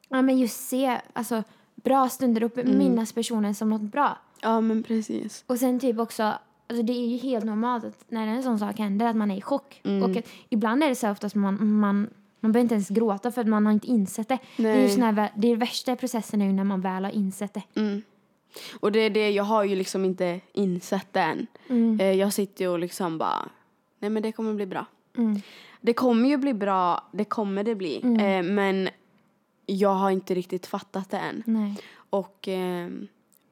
ja, 0.10 0.22
men 0.22 0.38
just 0.40 0.68
se 0.70 1.02
alltså, 1.14 1.44
bra 1.84 2.10
stunder 2.10 2.44
och 2.44 2.52
minnas 2.66 3.14
personen 3.14 3.56
som 3.56 3.70
något 3.70 3.82
bra. 3.82 4.18
ja 4.42 4.62
men 4.62 4.84
precis. 4.84 5.44
Och 5.48 5.60
sen 5.60 5.80
typ 5.80 6.00
också, 6.00 6.24
alltså 6.68 6.84
det 6.84 6.94
är 6.94 7.08
ju 7.08 7.18
helt 7.18 7.46
normalt 7.46 7.84
att 7.84 8.06
när 8.08 8.28
en 8.28 8.44
sån 8.44 8.60
sak 8.60 8.80
händer 8.80 9.06
att 9.06 9.16
man 9.16 9.32
är 9.32 9.38
i 9.38 9.42
chock. 9.42 9.82
Och 10.04 10.18
att 10.18 10.28
ibland 10.50 10.84
är 10.84 10.90
det 10.90 10.96
så 10.96 11.12
oftast 11.12 11.36
man, 11.36 11.68
man, 11.80 12.10
man 12.40 12.52
behöver 12.52 12.64
inte 12.64 12.76
ens 12.76 12.90
gråta 12.90 13.32
för 13.32 13.42
att 13.42 13.48
man 13.48 13.66
har 13.66 13.74
inte 13.74 13.88
insett 13.88 14.30
det. 14.30 14.40
Det 14.58 14.70
är 14.70 14.90
ju 14.90 14.98
Nej. 14.98 15.14
här, 15.14 15.30
det 15.36 15.48
är 15.48 15.56
värsta 15.56 15.96
processen 15.96 16.42
är 16.42 16.46
ju 16.46 16.54
när 16.54 16.64
man 16.64 16.82
väl 16.82 17.04
har 17.04 17.12
insett 17.12 17.54
det. 17.54 17.64
Mm. 17.76 18.02
Och 18.80 18.92
det 18.92 19.00
är 19.00 19.10
det, 19.10 19.30
jag 19.30 19.44
har 19.44 19.64
ju 19.64 19.76
liksom 19.76 20.06
inte 20.06 20.40
insett 20.54 21.08
det 21.12 21.20
än. 21.20 21.48
Mm. 21.70 22.00
Eh, 22.00 22.12
jag 22.12 22.34
sitter 22.34 22.66
ju 22.66 22.72
och 22.72 22.80
liksom 22.80 23.18
bara, 23.18 23.50
nej 24.00 24.10
men 24.10 24.24
det 24.24 24.32
kommer 24.32 24.54
bli 24.54 24.66
bra. 24.66 24.86
Mm. 25.18 25.42
Det 25.82 25.94
kommer 25.94 26.30
ju 26.30 26.38
bli 26.38 26.54
bra, 26.54 27.04
det 27.12 27.26
kommer 27.26 27.64
det 27.64 27.76
bli. 27.76 28.02
Eh, 28.04 28.44
men 28.44 28.90
jag 29.74 29.94
har 29.96 30.12
inte 30.12 30.34
riktigt 30.34 30.66
fattat 30.66 31.10
det 31.10 31.18
än. 31.18 31.44
Nej. 31.46 31.76
Och, 32.10 32.48
eh, 32.48 32.90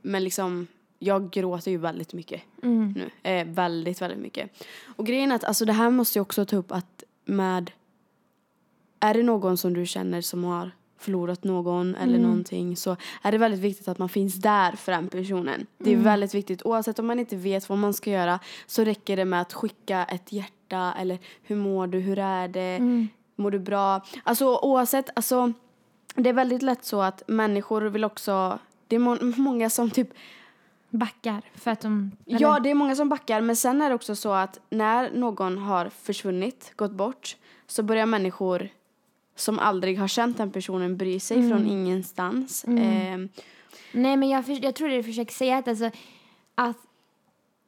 men 0.02 0.24
liksom, 0.24 0.68
jag 1.00 1.32
gråter 1.32 1.72
ju 1.72 1.78
väldigt 1.78 2.14
mycket 2.14 2.42
Mm. 2.64 2.94
nu. 2.98 3.32
Eh, 3.32 3.48
väldigt, 3.48 4.02
väldigt 4.02 4.20
mycket. 4.20 4.66
Och 4.96 5.06
grejen 5.06 5.32
är 5.32 5.36
att, 5.36 5.44
alltså 5.44 5.66
det 5.66 5.74
här 5.74 5.90
måste 5.90 6.20
jag 6.20 6.22
också 6.22 6.46
ta 6.46 6.56
upp 6.58 6.72
att 6.72 7.04
med, 7.26 7.72
är 9.00 9.14
det 9.14 9.24
någon 9.24 9.58
som 9.58 9.74
du 9.74 9.86
känner 9.86 10.22
som 10.22 10.44
har 10.44 10.72
förlorat 10.98 11.44
någon 11.44 11.96
eller 11.96 12.20
någonting 12.20 12.76
så 12.78 12.98
är 13.22 13.32
det 13.32 13.38
väldigt 13.38 13.60
viktigt 13.60 13.88
att 13.88 13.98
man 13.98 14.10
finns 14.10 14.36
där 14.36 14.72
för 14.72 14.92
den 14.92 15.08
personen. 15.08 15.68
Det 15.78 15.94
är 15.94 15.98
väldigt 15.98 16.34
viktigt. 16.36 16.66
Oavsett 16.66 17.00
om 17.00 17.08
man 17.08 17.20
inte 17.20 17.36
vet 17.36 17.70
vad 17.70 17.78
man 17.78 17.94
ska 17.94 18.10
göra 18.12 18.40
så 18.66 18.84
räcker 18.84 19.18
det 19.18 19.26
med 19.26 19.42
att 19.42 19.54
skicka 19.54 20.06
ett 20.06 20.32
hjärta 20.32 20.94
eller 21.00 21.20
hur 21.44 21.56
mår 21.56 21.88
du, 21.88 22.00
hur 22.00 22.20
är 22.20 22.48
det, 22.48 22.80
mår 23.36 23.52
du 23.52 23.60
bra? 23.60 24.02
Alltså 24.24 24.60
oavsett, 24.62 25.10
alltså 25.16 25.54
det 26.16 26.30
är 26.30 26.34
väldigt 26.34 26.62
lätt 26.62 26.86
så 26.86 27.02
att 27.02 27.24
människor 27.28 27.82
vill 27.82 28.04
också, 28.04 28.60
det 28.88 28.96
är 28.96 29.00
må- 29.00 29.18
många 29.22 29.70
som 29.70 29.90
typ 29.92 30.10
Backar 30.94 31.42
för 31.56 31.72
att 31.72 31.82
de... 31.82 32.12
Ja, 32.26 32.60
det 32.60 32.70
är 32.70 32.76
många 32.76 32.96
som 32.96 33.10
backar. 33.10 33.42
Men 33.42 33.56
sen 33.56 33.82
är 33.82 33.90
det 33.90 33.96
också 33.96 34.16
så 34.16 34.32
att 34.34 34.60
när 34.70 35.12
någon 35.14 35.58
har 35.58 35.90
försvunnit, 35.90 36.74
gått 36.76 36.92
bort, 36.92 37.38
så 37.68 37.84
börjar 37.84 38.06
människor 38.06 38.70
som 39.36 39.60
aldrig 39.60 40.00
har 40.00 40.08
känt 40.08 40.38
den 40.38 40.52
personen 40.52 40.98
bry 40.98 41.20
sig 41.20 41.50
från 41.50 41.68
ingenstans. 41.68 42.64
Eh, 42.64 43.18
Nej, 43.92 44.18
men 44.18 44.30
jag, 44.30 44.46
för, 44.46 44.64
jag 44.66 44.76
tror 44.76 44.90
det 44.90 44.96
du 44.96 45.04
försöker 45.04 45.34
säga 45.34 45.58
att, 45.58 45.68
alltså, 45.68 45.92
att 46.56 46.78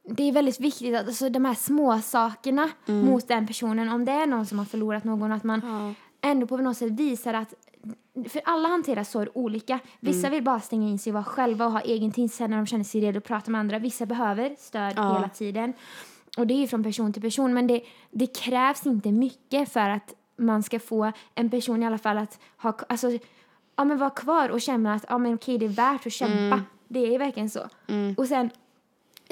det 0.10 0.24
är 0.24 0.32
väldigt 0.32 0.60
viktigt 0.60 0.96
att 0.96 1.08
alltså, 1.08 1.30
de 1.30 1.46
här 1.46 1.54
små 1.56 2.00
sakerna 2.02 2.70
mot 2.86 3.28
den 3.28 3.48
personen, 3.48 3.90
om 3.90 4.06
det 4.06 4.12
är 4.12 4.26
någon 4.28 4.46
som 4.46 4.60
har 4.60 4.66
förlorat 4.66 5.04
någon, 5.04 5.32
att 5.32 5.44
man 5.44 5.62
Ja. 5.64 5.94
ändå 6.30 6.48
på 6.48 6.58
något 6.58 6.78
sätt 6.78 6.92
visar 6.92 7.34
att 7.34 7.54
för 8.30 8.42
alla 8.46 8.70
hanterar 8.70 9.04
sorg 9.04 9.30
olika. 9.34 9.80
Vissa 10.00 10.30
vill 10.30 10.44
bara 10.44 10.60
stänga 10.60 10.88
in 10.90 11.00
sig 11.00 11.10
och 11.12 11.14
vara 11.14 11.24
själva 11.24 11.66
och 11.66 11.72
ha 11.72 11.82
egen 11.82 12.12
tid 12.12 12.34
sen 12.34 12.50
när 12.50 12.58
de 12.58 12.66
känner 12.66 12.84
sig 12.84 13.02
redo 13.02 13.18
att 13.18 13.24
prata 13.24 13.52
med 13.52 13.60
andra. 13.60 13.80
Vissa 13.80 14.06
behöver 14.06 14.56
stöd 14.60 14.94
Ja. 14.96 15.14
hela 15.16 15.30
tiden. 15.30 15.74
Och 16.38 16.48
det 16.48 16.54
är 16.64 16.68
från 16.68 16.84
person 16.84 17.14
till 17.14 17.22
person. 17.22 17.54
Men 17.54 17.68
det, 17.68 17.82
det 18.12 18.36
krävs 18.40 18.86
inte 18.86 19.12
mycket 19.12 19.74
för 19.74 19.90
att 19.90 20.14
man 20.38 20.64
ska 20.64 20.80
få 20.80 21.12
en 21.36 21.50
person 21.50 21.84
i 21.84 21.86
alla 21.86 21.98
fall 21.98 22.18
att 22.18 22.40
ha, 22.58 22.78
alltså, 22.90 23.08
ja, 23.76 23.84
men 23.84 23.98
vara 23.98 24.10
kvar 24.10 24.50
och 24.50 24.62
känna 24.62 24.94
att 24.94 25.06
ja, 25.10 25.18
men 25.18 25.34
okej, 25.34 25.58
det 25.58 25.66
är 25.66 25.70
värt 25.70 26.08
att 26.08 26.14
kämpa. 26.14 26.62
Det 26.88 27.16
är 27.16 27.20
verkligen 27.20 27.50
så. 27.50 27.60
Och 28.18 28.28
sen 28.28 28.50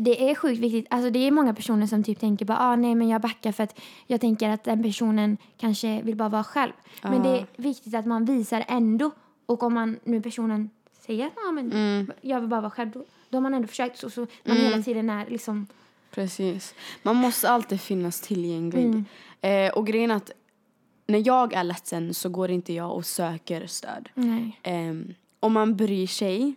det 0.03 0.29
är 0.29 0.35
sjukt 0.35 0.59
viktigt. 0.59 0.87
Alltså 0.89 1.09
det 1.09 1.19
är 1.19 1.31
många 1.31 1.53
personer 1.53 1.87
som 1.87 2.03
typ 2.03 2.19
tänker 2.19 2.45
bara, 2.45 2.59
ah, 2.59 2.75
nej 2.75 2.95
men 2.95 3.09
jag 3.09 3.21
backar 3.21 3.51
för 3.51 3.63
att 3.63 3.79
jag 4.07 4.21
tänker 4.21 4.49
att 4.49 4.63
den 4.63 4.83
personen 4.83 5.37
kanske 5.57 6.01
vill 6.01 6.15
bara 6.15 6.29
vara 6.29 6.43
själv. 6.43 6.71
Men 7.01 7.23
det 7.23 7.29
är 7.29 7.45
viktigt 7.55 7.95
att 7.95 8.05
man 8.05 8.25
visar 8.25 8.65
ändå. 8.67 9.11
Och 9.45 9.63
om 9.63 9.73
man 9.73 9.99
nu 10.03 10.21
personen 10.21 10.69
säger 10.99 11.27
att 11.27 11.33
ah, 11.47 11.51
men 11.51 12.11
jag 12.21 12.39
vill 12.39 12.49
bara 12.49 12.61
vara 12.61 12.71
själv, 12.71 12.91
då, 12.91 13.05
då 13.29 13.37
har 13.37 13.41
man 13.41 13.53
ändå 13.53 13.67
försökt. 13.67 13.97
Så, 13.97 14.09
så 14.09 14.27
man 14.43 14.57
hela 14.57 14.81
tiden 14.81 15.09
är 15.09 15.25
liksom, 15.29 15.67
Precis. 16.11 16.75
Man 17.03 17.15
måste 17.15 17.49
alltid 17.49 17.81
finnas 17.81 18.21
tillgänglig. 18.21 19.03
Eh, 19.41 19.71
och 19.73 19.87
grejen 19.87 20.11
att 20.11 20.31
när 21.07 21.27
jag 21.27 21.53
är 21.53 21.63
ledsen 21.63 22.13
så 22.13 22.29
går 22.29 22.51
inte 22.51 22.73
jag 22.73 22.95
och 22.95 23.05
söker 23.05 23.67
stöd. 23.67 24.09
Ehm, 24.63 25.13
om 25.39 25.53
man 25.53 25.75
bryr 25.75 26.07
sig 26.07 26.55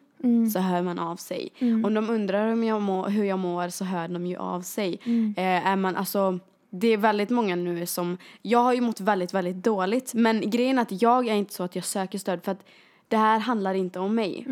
så 0.52 0.58
hör 0.58 0.82
man 0.82 0.98
av 0.98 1.16
sig. 1.16 1.52
Om 1.84 1.94
de 1.94 2.10
undrar 2.10 2.52
om 2.52 2.64
jag 2.64 2.82
mår, 2.82 3.08
hur 3.08 3.24
jag 3.24 3.38
mår 3.38 3.68
så 3.68 3.84
hör 3.84 4.08
de 4.08 4.26
ju 4.26 4.36
av 4.36 4.60
sig. 4.60 5.00
Eh, 5.36 5.66
är 5.66 5.76
man, 5.76 5.96
alltså, 5.96 6.38
det 6.70 6.88
är 6.88 6.96
väldigt 6.96 7.30
många 7.30 7.56
nu 7.56 7.86
som... 7.86 8.18
Jag 8.42 8.58
har 8.58 8.72
ju 8.72 8.80
mått 8.80 9.00
väldigt, 9.00 9.34
väldigt 9.34 9.64
dåligt. 9.64 10.14
Men 10.14 10.50
grejen 10.50 10.78
är 10.78 10.82
att 10.82 11.02
jag 11.02 11.28
är 11.28 11.34
inte 11.34 11.54
så 11.54 11.62
att 11.62 11.76
jag 11.76 11.84
söker 11.84 12.18
stöd 12.18 12.44
för 12.44 12.52
att 12.52 12.66
det 13.08 13.16
här 13.16 13.38
handlar 13.38 13.74
inte 13.74 13.98
om 14.00 14.14
mig. 14.14 14.44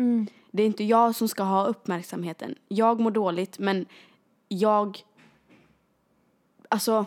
Det 0.51 0.63
är 0.63 0.67
inte 0.67 0.83
jag 0.83 1.15
som 1.15 1.27
ska 1.27 1.43
ha 1.43 1.65
uppmärksamheten. 1.65 2.55
Jag 2.67 2.99
mår 2.99 3.11
dåligt 3.11 3.59
men 3.59 3.85
jag... 4.47 4.99
Alltså 6.69 7.05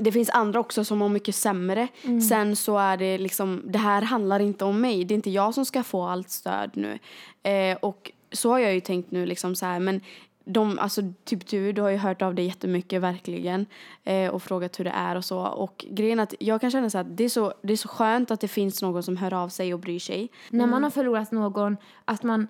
det 0.00 0.12
finns 0.12 0.30
andra 0.30 0.60
också 0.60 0.84
som 0.84 0.98
mår 0.98 1.08
mycket 1.08 1.34
sämre. 1.34 1.88
Sen 2.28 2.56
så 2.56 2.78
är 2.78 2.96
det 2.96 3.18
liksom, 3.18 3.62
det 3.64 3.78
här 3.78 4.02
handlar 4.02 4.40
inte 4.40 4.64
om 4.64 4.80
mig. 4.80 5.04
Det 5.04 5.14
är 5.14 5.16
inte 5.16 5.30
jag 5.30 5.54
som 5.54 5.64
ska 5.64 5.82
få 5.82 6.02
allt 6.02 6.30
stöd 6.30 6.70
nu. 6.74 6.98
Eh, 7.42 7.76
och 7.80 8.12
så 8.32 8.50
har 8.50 8.58
jag 8.58 8.74
ju 8.74 8.80
tänkt 8.80 9.10
nu 9.10 9.26
liksom 9.26 9.54
så 9.54 9.66
här, 9.66 9.80
men 9.80 10.00
de, 10.44 10.78
alltså 10.78 11.02
typ 11.24 11.46
du, 11.46 11.72
du 11.72 11.82
har 11.82 11.90
ju 11.90 11.96
hört 11.96 12.22
av 12.22 12.34
dig 12.34 12.44
jättemycket 12.44 13.02
verkligen 13.02 13.66
eh, 14.04 14.28
och 14.30 14.42
frågat 14.42 14.80
hur 14.80 14.84
det 14.84 14.90
är 14.90 15.16
och 15.16 15.24
så. 15.24 15.38
Och 15.40 15.84
grejen 15.90 16.20
att 16.20 16.34
jag 16.38 16.60
kan 16.60 16.70
känna 16.70 16.90
så 16.90 16.98
att 16.98 17.16
det 17.16 17.24
är 17.24 17.28
så, 17.28 17.54
det 17.62 17.72
är 17.72 17.76
så 17.76 17.88
skönt 17.88 18.30
att 18.30 18.40
det 18.40 18.48
finns 18.48 18.82
någon 18.82 19.02
som 19.02 19.16
hör 19.16 19.34
av 19.34 19.48
sig 19.48 19.74
och 19.74 19.80
bryr 19.80 19.98
sig. 19.98 20.30
När 20.50 20.66
man 20.66 20.82
har 20.82 20.90
förlorat 20.90 21.32
någon, 21.32 21.76
att 22.04 22.22
man 22.22 22.46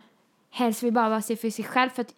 helst 0.50 0.82
vill 0.82 0.92
bara 0.92 1.22
sig 1.22 1.36
för 1.36 1.50
sig 1.50 1.64
själv. 1.64 1.90
För 1.90 2.02
att 2.02 2.14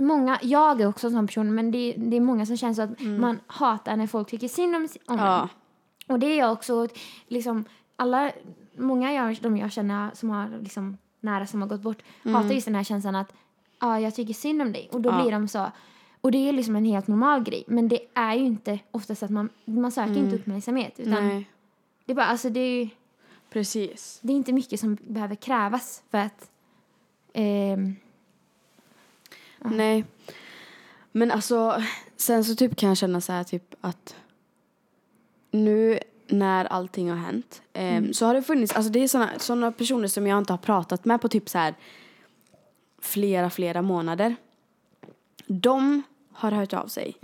många, 0.00 0.38
jag 0.42 0.80
är 0.80 0.86
också 0.86 1.06
en 1.06 1.12
sån 1.12 1.26
person, 1.26 1.54
men 1.54 1.70
det, 1.70 1.94
det 1.96 2.16
är 2.16 2.20
många 2.20 2.46
som 2.46 2.56
känner 2.56 2.74
så 2.74 2.82
att 2.82 3.00
man 3.00 3.40
hatar 3.46 3.96
när 3.96 4.06
folk 4.06 4.30
tycker 4.30 4.48
synd 4.48 4.76
om, 4.76 4.88
om. 5.06 5.18
Ja. 5.18 5.48
Och 6.06 6.18
det 6.18 6.26
är 6.26 6.38
jag 6.38 6.52
också, 6.52 6.88
liksom, 7.28 7.64
alla, 7.96 8.32
många 8.76 9.12
jag, 9.12 9.38
de 9.42 9.56
jag 9.56 9.72
känner 9.72 10.10
som 10.14 10.30
har 10.30 10.58
liksom 10.62 10.98
nära 11.20 11.46
som 11.46 11.60
har 11.62 11.68
gått 11.68 11.80
bort 11.82 12.02
hatar 12.24 12.54
just 12.54 12.66
den 12.66 12.74
här 12.74 12.84
känslan 12.84 13.14
att 13.14 13.32
ja, 13.80 14.00
jag 14.00 14.14
tycker 14.14 14.34
synd 14.34 14.62
om 14.62 14.72
dig. 14.72 14.88
Och 14.92 15.00
då 15.00 15.10
Ja. 15.10 15.22
blir 15.22 15.32
de 15.32 15.48
så, 15.48 15.70
och 16.20 16.30
det 16.32 16.48
är 16.48 16.52
liksom 16.52 16.76
en 16.76 16.84
helt 16.84 17.06
normal 17.06 17.42
grej. 17.42 17.64
Men 17.66 17.88
det 17.88 18.00
är 18.14 18.34
ju 18.34 18.44
inte 18.44 18.78
oftast 18.90 19.22
att 19.22 19.30
man, 19.30 19.48
man 19.64 19.92
söker 19.92 20.16
inte 20.16 20.36
uppmärksamhet. 20.36 21.00
Utan 21.00 21.28
Nej, 21.28 21.50
det 22.04 22.12
är 22.12 22.16
bara, 22.16 22.26
alltså 22.26 22.50
det 22.50 22.60
är, 22.60 22.88
precis. 23.50 24.18
det 24.22 24.32
är 24.32 24.36
inte 24.36 24.52
mycket 24.52 24.80
som 24.80 24.96
behöver 25.00 25.34
krävas 25.34 26.02
för 26.10 26.18
att 26.18 26.50
ehm, 29.64 29.76
Nej. 29.76 30.04
Men 31.12 31.30
alltså, 31.30 31.82
sen 32.16 32.44
så 32.44 32.54
typ 32.54 32.76
kan 32.76 32.88
jag 32.88 32.98
känna 32.98 33.20
så 33.20 33.32
här 33.32 33.44
typ 33.44 33.74
att 33.80 34.16
nu 35.50 35.98
när 36.26 36.64
allting 36.64 37.10
har 37.10 37.16
hänt 37.16 37.62
eh, 37.72 38.02
så 38.12 38.26
har 38.26 38.34
det 38.34 38.42
funnits, 38.42 38.72
alltså 38.72 38.92
det 38.92 38.98
är 39.04 39.08
såna, 39.08 39.30
såna 39.38 39.72
personer 39.72 40.08
som 40.08 40.26
jag 40.26 40.38
inte 40.38 40.52
har 40.52 40.58
pratat 40.58 41.04
med 41.04 41.20
på 41.20 41.28
typ 41.28 41.48
så 41.48 41.58
här 41.58 41.74
flera, 43.02 43.50
flera 43.50 43.82
månader. 43.82 44.36
De 45.46 46.02
har 46.32 46.50
hört 46.50 46.72
av 46.72 46.86
sig. 46.86 47.16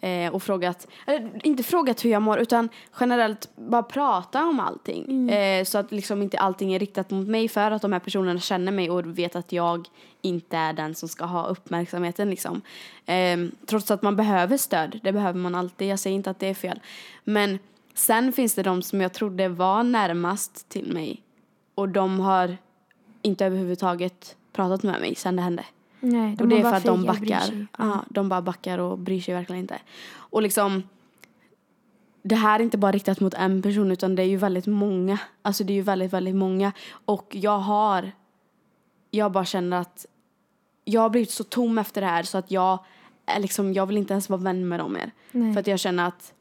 Eh, 0.00 0.34
och 0.34 0.42
frågat, 0.42 0.86
eller 1.06 1.46
inte 1.46 1.62
frågat 1.62 2.04
hur 2.04 2.10
jag 2.10 2.22
mår 2.22 2.38
utan 2.38 2.68
generellt 3.00 3.48
bara 3.56 3.82
prata 3.82 4.44
om 4.44 4.60
allting. 4.60 5.30
Eh, 5.30 5.64
så 5.64 5.78
att 5.78 5.92
liksom 5.92 6.22
inte 6.22 6.38
allting 6.38 6.74
är 6.74 6.78
riktat 6.78 7.10
mot 7.10 7.28
mig 7.28 7.48
för 7.48 7.70
att 7.70 7.82
de 7.82 7.92
här 7.92 8.00
personerna 8.00 8.40
känner 8.40 8.72
mig 8.72 8.90
och 8.90 9.18
vet 9.18 9.36
att 9.36 9.52
jag 9.52 9.88
inte 10.22 10.56
är 10.56 10.72
den 10.72 10.94
som 10.94 11.08
ska 11.08 11.24
ha 11.24 11.46
uppmärksamheten 11.46 12.30
liksom. 12.30 12.62
Eh, 13.06 13.38
trots 13.66 13.90
att 13.90 14.02
man 14.02 14.16
behöver 14.16 14.56
stöd, 14.56 15.00
det 15.02 15.12
behöver 15.12 15.38
man 15.38 15.54
alltid, 15.54 15.88
jag 15.88 15.98
säger 15.98 16.16
inte 16.16 16.30
att 16.30 16.38
det 16.38 16.46
är 16.46 16.54
fel. 16.54 16.80
Men 17.24 17.58
sen 17.94 18.32
finns 18.32 18.54
det 18.54 18.62
de 18.62 18.82
som 18.82 19.00
jag 19.00 19.12
trodde 19.12 19.48
var 19.48 19.82
närmast 19.82 20.68
till 20.68 20.92
mig 20.92 21.22
och 21.74 21.88
de 21.88 22.20
har 22.20 22.56
inte 23.22 23.46
överhuvudtaget 23.46 24.36
pratat 24.52 24.82
med 24.82 25.00
mig 25.00 25.14
sen 25.14 25.36
det 25.36 25.42
hände. 25.42 25.64
Nej, 26.00 26.36
de 26.36 26.42
Och 26.42 26.48
det 26.48 26.58
är 26.58 26.62
för 26.62 26.72
att 26.76 26.84
de 26.84 27.04
backar. 27.04 27.66
Ja, 27.78 28.04
de 28.08 28.28
bara 28.28 28.42
backar 28.42 28.78
och 28.78 28.98
bryr 28.98 29.20
sig 29.20 29.34
verkligen 29.34 29.60
inte. 29.60 29.78
Och 30.14 30.42
liksom, 30.42 30.82
det 32.22 32.34
här 32.34 32.60
är 32.60 32.64
inte 32.64 32.78
bara 32.78 32.92
riktat 32.92 33.20
mot 33.20 33.34
en 33.34 33.62
person 33.62 33.90
utan 33.90 34.14
det 34.14 34.22
är 34.22 34.26
ju 34.26 34.36
väldigt 34.36 34.66
många. 34.66 35.18
Alltså 35.42 35.64
det 35.64 35.72
är 35.72 35.74
ju 35.74 35.82
väldigt, 35.82 36.12
väldigt 36.12 36.36
många. 36.36 36.72
Och 37.04 37.28
jag 37.30 37.58
har, 37.58 38.12
jag 39.10 39.32
bara 39.32 39.44
känner 39.44 39.80
att 39.80 40.06
jag 40.84 41.00
har 41.00 41.10
blivit 41.10 41.30
så 41.30 41.44
tom 41.44 41.78
efter 41.78 42.00
det 42.00 42.06
här 42.06 42.22
så 42.22 42.38
att 42.38 42.50
jag, 42.50 42.78
liksom, 43.38 43.72
jag 43.72 43.86
vill 43.86 43.96
inte 43.96 44.12
ens 44.14 44.28
vara 44.28 44.40
vän 44.40 44.68
med 44.68 44.80
dem 44.80 44.92
mer. 44.92 45.10
Nej. 45.32 45.52
För 45.52 45.60
att 45.60 45.66
jag 45.66 45.78
känner 45.78 46.06
att 46.06 46.32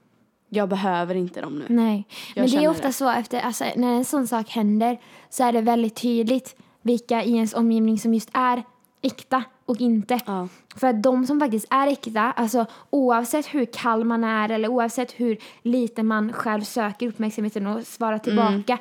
jag 0.50 0.69
behöver 0.69 1.15
inte 1.15 1.41
dem 1.41 1.55
nu. 1.59 1.65
Nej, 1.69 2.07
Jag 2.35 2.43
men 2.43 2.51
det 2.51 2.65
är 2.65 2.69
ofta 2.69 2.88
det. 2.88 2.93
så 2.93 3.09
efter, 3.09 3.39
alltså, 3.39 3.65
när 3.75 3.93
en 3.93 4.05
sån 4.05 4.27
sak 4.27 4.50
händer 4.50 5.00
så 5.29 5.43
är 5.43 5.51
det 5.51 5.62
väldigt 5.62 5.95
tydligt 5.95 6.55
vilka 6.81 7.24
i 7.24 7.35
ens 7.35 7.53
omgivning 7.53 8.00
som 8.00 8.13
just 8.13 8.29
är 8.33 8.63
äkta 9.05 9.43
och 9.65 9.81
inte. 9.81 10.19
Ja. 10.25 10.47
För 10.75 10.88
att 10.88 11.03
de 11.03 11.27
som 11.27 11.39
faktiskt 11.39 11.67
är 11.69 11.88
äkta, 11.88 12.21
alltså 12.21 12.65
oavsett 12.89 13.45
hur 13.45 13.65
kall 13.65 14.03
man 14.03 14.24
är 14.24 14.50
eller 14.50 14.67
oavsett 14.67 15.12
hur 15.12 15.38
lite 15.62 16.03
man 16.03 16.33
själv 16.33 16.62
söker 16.62 17.07
uppmärksamheten 17.07 17.67
och 17.67 17.88
svarar 17.88 18.17
tillbaka 18.17 18.77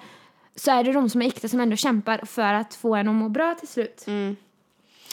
så 0.57 0.71
är 0.71 0.85
det 0.85 0.93
de 0.93 1.11
som 1.11 1.23
är 1.23 1.27
äkta 1.27 1.49
som 1.49 1.61
ändå 1.61 1.77
kämpar 1.77 2.19
för 2.27 2.55
att 2.55 2.75
få 2.75 2.95
en 2.95 3.09
att 3.09 3.15
må 3.15 3.29
bra 3.29 3.55
till 3.55 3.69
slut. 3.69 4.05
Mm. 4.07 4.37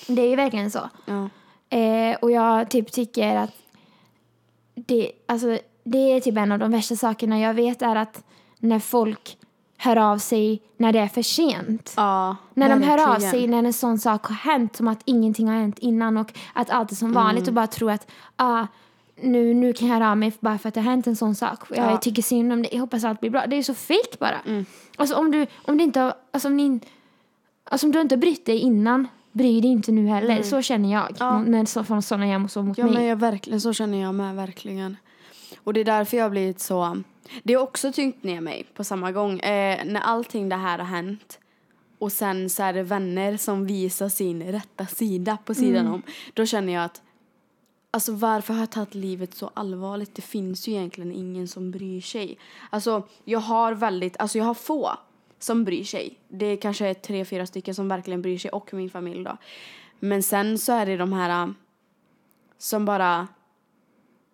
Det 0.07 0.21
är 0.21 0.29
ju 0.29 0.35
verkligen 0.35 0.71
så. 0.71 0.89
Ja. 1.05 1.29
Eh, 1.77 2.17
och 2.21 2.31
jag 2.31 2.69
typ 2.69 2.91
tycker 2.91 3.35
att 3.35 3.53
det, 4.75 5.11
alltså, 5.25 5.59
det 5.83 5.97
är 5.97 6.19
typ 6.19 6.37
en 6.37 6.51
av 6.51 6.59
de 6.59 6.71
värsta 6.71 6.95
sakerna 6.95 7.39
jag 7.39 7.53
vet 7.53 7.81
är 7.81 7.95
att 7.95 8.23
när 8.59 8.79
folk 8.79 9.37
hör 9.83 9.97
av 9.97 10.17
sig 10.17 10.61
när 10.77 10.93
det 10.93 10.99
är 10.99 11.07
för 11.07 11.21
sent. 11.21 11.93
Ja, 11.97 12.35
När 12.53 12.69
de 12.69 12.81
hör 12.83 13.15
av 13.15 13.19
sig 13.19 13.47
när 13.47 13.63
en 13.63 13.73
sån 13.73 13.97
sak 13.99 14.25
har 14.25 14.35
hänt 14.35 14.75
som 14.75 14.87
att 14.87 14.99
ingenting 15.05 15.47
har 15.47 15.55
hänt 15.55 15.79
innan 15.79 16.17
och 16.17 16.33
att 16.53 16.69
allt 16.69 16.91
är 16.91 16.95
som 16.95 17.11
Mm. 17.11 17.23
vanligt 17.23 17.47
och 17.47 17.53
bara 17.53 17.67
tror 17.67 17.91
att 17.91 18.11
ah, 18.35 18.65
nu, 19.21 19.53
nu 19.53 19.73
kan 19.73 19.87
jag 19.87 19.95
höra 19.95 20.11
av 20.11 20.17
mig 20.17 20.33
bara 20.39 20.57
för 20.57 20.67
att 20.69 20.73
det 20.73 20.81
har 20.81 20.89
hänt 20.91 21.07
en 21.07 21.15
sån 21.15 21.35
sak. 21.35 21.59
Jag 21.69 21.77
Ja. 21.77 21.83
Mm. 21.83 21.99
tycker 21.99 22.21
synd 22.21 22.53
om 22.53 22.61
det, 22.61 22.69
jag 22.71 22.79
hoppas 22.79 23.03
allt 23.03 23.19
blir 23.19 23.29
bra. 23.29 23.47
Det 23.47 23.55
är 23.55 23.63
så 23.63 23.73
fake 23.73 24.17
bara. 24.19 24.63
Alltså 24.95 25.15
om 25.15 25.31
du, 25.31 25.47
om 25.65 25.77
du 25.77 25.83
inte 25.83 25.99
har, 25.99 26.13
alltså 26.31 26.47
om 26.47 26.57
ni, 26.57 26.79
alltså 27.63 27.87
om 27.87 27.91
du 27.91 28.01
inte 28.01 28.15
har 28.15 28.19
brytt 28.19 28.45
dig 28.45 28.59
innan, 28.59 29.07
bry 29.31 29.61
dig 29.61 29.71
inte 29.71 29.91
nu 29.91 30.07
heller. 30.07 30.43
Så 30.43 30.61
känner 30.61 30.91
jag 30.91 31.01
Mm. 31.01 31.15
Ja. 31.19 31.39
när 31.39 31.65
så, 31.65 31.83
från 31.83 32.01
sådana 32.01 32.27
jag 32.27 32.41
mot 32.41 32.55
Ja, 32.55 32.63
mig. 32.85 32.93
men 32.93 33.03
jag, 33.05 33.15
verkligen, 33.15 33.61
så 33.61 33.73
känner 33.73 34.01
jag 34.01 34.15
med, 34.15 34.35
verkligen. 34.35 34.97
Och 35.57 35.73
det 35.73 35.79
är 35.79 35.85
därför 35.85 36.17
jag 36.17 36.25
har 36.25 36.29
blivit 36.29 36.59
så... 36.59 37.01
Det 37.43 37.53
har 37.53 37.63
också 37.63 37.91
tyngt 37.91 38.23
ner 38.23 38.41
mig 38.41 38.65
på 38.75 38.83
samma 38.83 39.11
gång. 39.11 39.39
Eh, 39.39 39.85
när 39.85 40.01
allting 40.01 40.49
det 40.49 40.55
här 40.55 40.77
har 40.77 40.85
hänt 40.85 41.39
och 41.99 42.11
sen 42.11 42.49
så 42.49 42.63
är 42.63 42.73
det 42.73 42.83
vänner 42.83 43.37
som 43.37 43.65
visar 43.65 44.09
sin 44.09 44.43
rätta 44.43 44.85
sida 44.85 45.37
på 45.45 45.53
sidan 45.53 45.87
om. 45.87 46.01
Då 46.33 46.45
känner 46.45 46.73
jag 46.73 46.83
att 46.83 47.01
Alltså 47.93 48.13
varför 48.13 48.53
har 48.53 48.61
jag 48.61 48.71
tagit 48.71 48.95
livet 48.95 49.35
så 49.35 49.51
allvarligt? 49.53 50.15
Det 50.15 50.21
finns 50.21 50.67
ju 50.67 50.71
egentligen 50.71 51.11
ingen 51.11 51.47
som 51.47 51.71
bryr 51.71 52.01
sig. 52.01 52.37
Alltså 52.69 53.07
jag 53.25 53.39
har 53.39 53.73
väldigt, 53.73 54.17
alltså 54.17 54.37
jag 54.37 54.45
har 54.45 54.53
få 54.53 54.91
som 55.39 55.63
bryr 55.63 55.83
sig. 55.83 56.19
Det 56.27 56.45
är 56.45 56.57
kanske 56.57 56.87
är 56.87 56.93
tre, 56.93 57.25
fyra 57.25 57.45
stycken 57.45 57.75
som 57.75 57.87
verkligen 57.87 58.21
bryr 58.21 58.37
sig 58.37 58.51
och 58.51 58.73
min 58.73 58.89
familj 58.89 59.23
då. 59.23 59.37
Men 59.99 60.23
sen 60.23 60.57
så 60.57 60.73
är 60.73 60.85
det 60.85 60.97
de 60.97 61.13
här 61.13 61.43
äh, 61.43 61.51
som 62.57 62.85
bara 62.85 63.27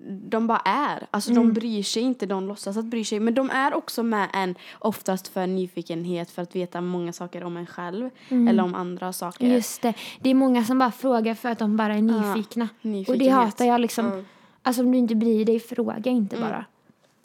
de 0.05 0.47
bara 0.47 0.61
är. 0.65 1.07
Alltså 1.11 1.33
de 1.33 1.53
bryr 1.53 1.83
sig 1.83 2.01
inte, 2.01 2.25
de 2.25 2.47
låtsas 2.47 2.77
att 2.77 2.85
bry 2.85 3.03
sig. 3.03 3.19
Men 3.19 3.33
de 3.33 3.49
är 3.49 3.73
också 3.73 4.03
med 4.03 4.29
en 4.33 4.55
oftast 4.79 5.27
för 5.27 5.47
nyfikenhet 5.47 6.31
för 6.31 6.41
att 6.41 6.55
veta 6.55 6.81
många 6.81 7.13
saker 7.13 7.43
om 7.43 7.57
en 7.57 7.65
själv. 7.67 8.09
Eller 8.29 8.63
om 8.63 8.75
andra 8.75 9.13
saker. 9.13 9.47
Just 9.47 9.81
det. 9.81 9.93
Det 10.19 10.29
är 10.29 10.33
många 10.33 10.63
som 10.63 10.79
bara 10.79 10.91
frågar 10.91 11.35
för 11.35 11.49
att 11.49 11.59
de 11.59 11.77
bara 11.77 11.95
är 11.95 12.01
nyfikna. 12.01 12.69
och 13.07 13.17
det 13.17 13.27
hatar 13.29 13.65
jag 13.65 13.81
liksom. 13.81 14.05
Mm. 14.05 14.25
Alltså 14.61 14.81
om 14.81 14.91
du 14.91 14.97
inte 14.97 15.15
bryr 15.15 15.45
dig, 15.45 15.59
fråga 15.59 16.11
inte 16.11 16.37
bara. 16.37 16.65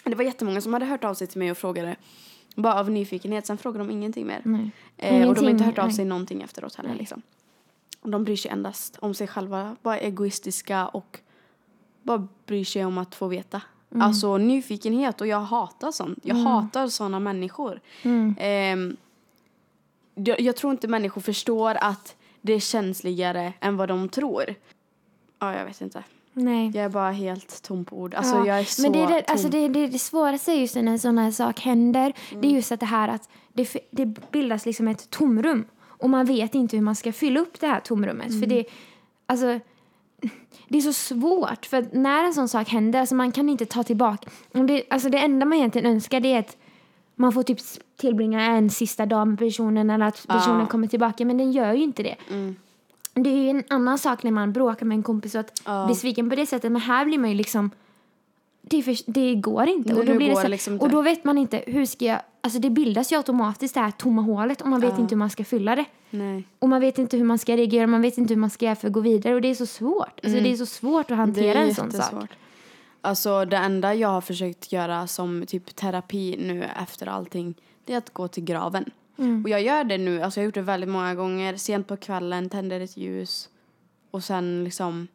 Det 0.04 0.14
var 0.14 0.24
jättemånga 0.24 0.60
som 0.60 0.72
hade 0.72 0.86
hört 0.86 1.04
av 1.04 1.14
sig 1.14 1.26
till 1.26 1.38
mig 1.38 1.50
och 1.50 1.58
frågade. 1.58 1.96
Bara 2.56 2.74
av 2.74 2.90
nyfikenhet. 2.90 3.46
Sen 3.46 3.58
frågade 3.58 3.84
de 3.84 3.90
ingenting 3.90 4.26
mer. 4.26 4.40
Nej. 4.44 4.70
Eh, 4.96 5.08
och 5.08 5.12
de 5.12 5.18
har 5.18 5.24
Ingenting, 5.24 5.48
inte 5.48 5.64
hört 5.64 5.78
av 5.78 5.86
nej. 5.86 5.94
sig 5.94 6.04
någonting 6.04 6.42
efteråt 6.42 6.74
heller. 6.74 6.90
Nej. 6.90 6.98
Liksom. 6.98 7.22
De 8.02 8.24
bryr 8.24 8.36
sig 8.36 8.50
endast 8.50 8.98
om 9.00 9.14
sig 9.14 9.26
själva. 9.26 9.76
Bara 9.82 9.98
egoistiska 9.98 10.86
och 10.86 11.20
bara 12.02 12.28
bryr 12.46 12.64
sig 12.64 12.84
om 12.84 12.98
att 12.98 13.14
få 13.14 13.26
veta. 13.26 13.62
Mm. 13.92 14.02
Alltså 14.02 14.36
nyfikenhet 14.38 15.20
och 15.20 15.26
jag 15.26 15.40
hatar 15.40 15.90
sånt. 15.92 16.18
Jag 16.22 16.34
hatar 16.36 16.88
såna 16.88 17.20
människor. 17.20 17.80
Mm. 18.02 18.34
Ehm, 18.38 18.96
jag, 20.14 20.40
jag 20.40 20.56
tror 20.56 20.72
inte 20.72 20.88
människor 20.88 21.20
förstår 21.20 21.74
att 21.80 22.16
det 22.40 22.52
är 22.52 22.60
känsligare 22.60 23.52
än 23.60 23.76
vad 23.76 23.88
de 23.88 24.08
tror. 24.08 24.54
Ja, 25.38 25.54
jag 25.58 25.64
vet 25.64 25.80
inte. 25.80 26.04
Nej. 26.32 26.70
Jag 26.74 26.84
är 26.84 26.88
bara 26.88 27.10
helt 27.10 27.62
tom 27.62 27.84
på 27.84 27.96
ord. 27.96 28.14
Alltså 28.14 28.36
Ja, 28.36 28.46
jag 28.46 28.58
är 28.60 28.64
så 28.64 28.82
Men 28.82 28.92
det, 28.92 28.98
är 28.98 29.06
det, 29.08 29.22
tom. 29.22 29.32
alltså 29.32 29.48
det, 29.48 29.68
det, 29.68 29.86
det 29.86 29.98
svåraste 29.98 30.52
just 30.52 30.74
när 30.74 30.82
en 30.88 30.98
sån 30.98 31.18
här 31.18 31.30
sak 31.30 31.60
händer. 31.60 32.12
Det 32.30 32.36
Mm. 32.36 32.50
är 32.50 32.54
just 32.54 32.72
att 32.72 32.80
det 32.80 32.86
här 32.86 33.08
att 33.08 33.28
det, 33.52 33.76
det 33.90 34.06
bildas 34.30 34.66
liksom 34.66 34.88
ett 34.88 35.10
tomrum. 35.10 35.64
Och 35.84 36.10
man 36.10 36.26
vet 36.26 36.54
inte 36.54 36.76
hur 36.76 36.82
man 36.84 36.96
ska 36.96 37.12
fylla 37.12 37.40
upp 37.40 37.60
det 37.60 37.66
här 37.66 37.80
tomrummet. 37.80 38.28
Mm. 38.28 38.40
För 38.40 38.46
det, 38.48 38.64
alltså, 39.26 39.60
det 40.68 40.78
är 40.78 40.82
så 40.82 40.92
svårt. 40.92 41.66
För 41.66 41.86
när 41.92 42.24
en 42.24 42.34
sån 42.34 42.48
sak 42.48 42.68
händer, 42.68 43.00
alltså 43.00 43.14
man 43.14 43.32
kan 43.32 43.48
inte 43.48 43.66
ta 43.66 43.82
tillbaka. 43.82 44.30
Det, 44.52 44.82
alltså 44.90 45.08
det 45.08 45.18
enda 45.18 45.46
man 45.46 45.58
egentligen 45.58 45.92
önskar 45.92 46.20
det 46.20 46.32
är 46.32 46.38
att 46.38 46.56
man 47.14 47.32
får 47.32 47.42
typ 47.42 47.58
tillbringa 47.96 48.42
en 48.42 48.70
sista 48.70 49.06
dag 49.06 49.28
med 49.28 49.38
personen 49.38 49.90
eller 49.90 50.06
att 50.06 50.26
personen 50.28 50.60
Ja. 50.60 50.66
kommer 50.66 50.86
tillbaka. 50.86 51.24
Men 51.24 51.38
den 51.38 51.52
gör 51.52 51.72
ju 51.72 51.82
inte 51.82 52.02
det. 52.02 52.16
Mm. 52.30 52.56
Det 53.14 53.30
är 53.30 53.36
ju 53.36 53.48
en 53.50 53.64
annan 53.70 53.98
sak 53.98 54.22
när 54.22 54.30
man 54.30 54.52
bråkar 54.52 54.86
med 54.86 54.96
en 54.96 55.02
kompis 55.02 55.34
och 55.34 55.40
att 55.40 55.62
Ja. 55.66 55.86
bli 55.86 55.94
sviken 55.94 56.30
på 56.30 56.36
det 56.36 56.46
sättet. 56.46 56.72
Men 56.72 56.82
här 56.82 57.04
blir 57.04 57.18
man 57.18 57.30
ju 57.30 57.36
liksom... 57.36 57.70
Det, 58.72 58.82
för, 58.82 59.12
det 59.12 59.34
går 59.34 59.66
inte. 59.68 59.94
Och, 59.94 60.06
då 60.06 60.14
blir 60.14 60.28
det 60.28 60.36
så, 60.36 60.48
liksom 60.48 60.80
och 60.80 60.90
då 60.90 61.02
vet 61.02 61.24
man 61.24 61.38
inte 61.38 61.64
hur 61.66 61.86
ska 61.86 62.04
jag... 62.04 62.20
Alltså 62.40 62.58
det 62.58 62.70
bildas 62.70 63.12
ju 63.12 63.16
automatiskt 63.16 63.74
det 63.74 63.80
här 63.80 63.90
tomma 63.90 64.22
hålet 64.22 64.60
och 64.60 64.68
man 64.68 64.80
vet 64.80 64.92
Ja. 64.96 65.00
inte 65.00 65.14
hur 65.14 65.18
man 65.18 65.30
ska 65.30 65.44
fylla 65.44 65.76
det. 65.76 65.84
Nej. 66.10 66.44
Och 66.58 66.68
man 66.68 66.80
vet 66.80 66.98
inte 66.98 67.16
hur 67.16 67.24
man 67.24 67.38
ska 67.38 67.56
reagera, 67.56 67.86
man 67.86 68.02
vet 68.02 68.18
inte 68.18 68.34
hur 68.34 68.40
man 68.40 68.50
ska 68.50 68.64
göra 68.64 68.76
för 68.76 68.86
att 68.86 68.92
gå 68.92 69.00
vidare. 69.00 69.34
Och 69.34 69.40
det 69.40 69.48
är 69.48 69.54
så 69.54 69.66
svårt. 69.66 70.20
Alltså 70.24 70.40
det 70.40 70.52
är 70.52 70.56
så 70.56 70.66
svårt 70.66 71.10
att 71.10 71.16
hantera 71.16 71.58
en 71.58 71.74
sån 71.74 71.92
sak. 71.92 72.12
Mm. 72.12 72.26
Alltså 73.00 73.44
det 73.44 73.56
enda 73.56 73.94
jag 73.94 74.08
har 74.08 74.20
försökt 74.20 74.72
göra 74.72 75.06
som 75.06 75.44
typ 75.46 75.76
terapi 75.76 76.36
nu 76.40 76.64
efter 76.82 77.06
allting 77.06 77.54
det 77.84 77.92
är 77.92 77.98
att 77.98 78.12
gå 78.12 78.28
till 78.28 78.44
graven. 78.44 78.84
Mm. 79.18 79.42
Och 79.44 79.48
jag 79.50 79.62
gör 79.62 79.84
det 79.84 79.98
nu, 79.98 80.22
alltså 80.22 80.40
jag 80.40 80.42
har 80.42 80.46
gjort 80.46 80.54
det 80.54 80.62
väldigt 80.62 80.90
många 80.90 81.14
gånger. 81.14 81.56
Sent 81.56 81.86
på 81.86 81.96
kvällen, 81.96 82.48
tänder 82.48 82.80
ett 82.80 82.96
ljus 82.96 83.48
och 84.10 84.24
sen 84.24 84.64
liksom 84.64 85.08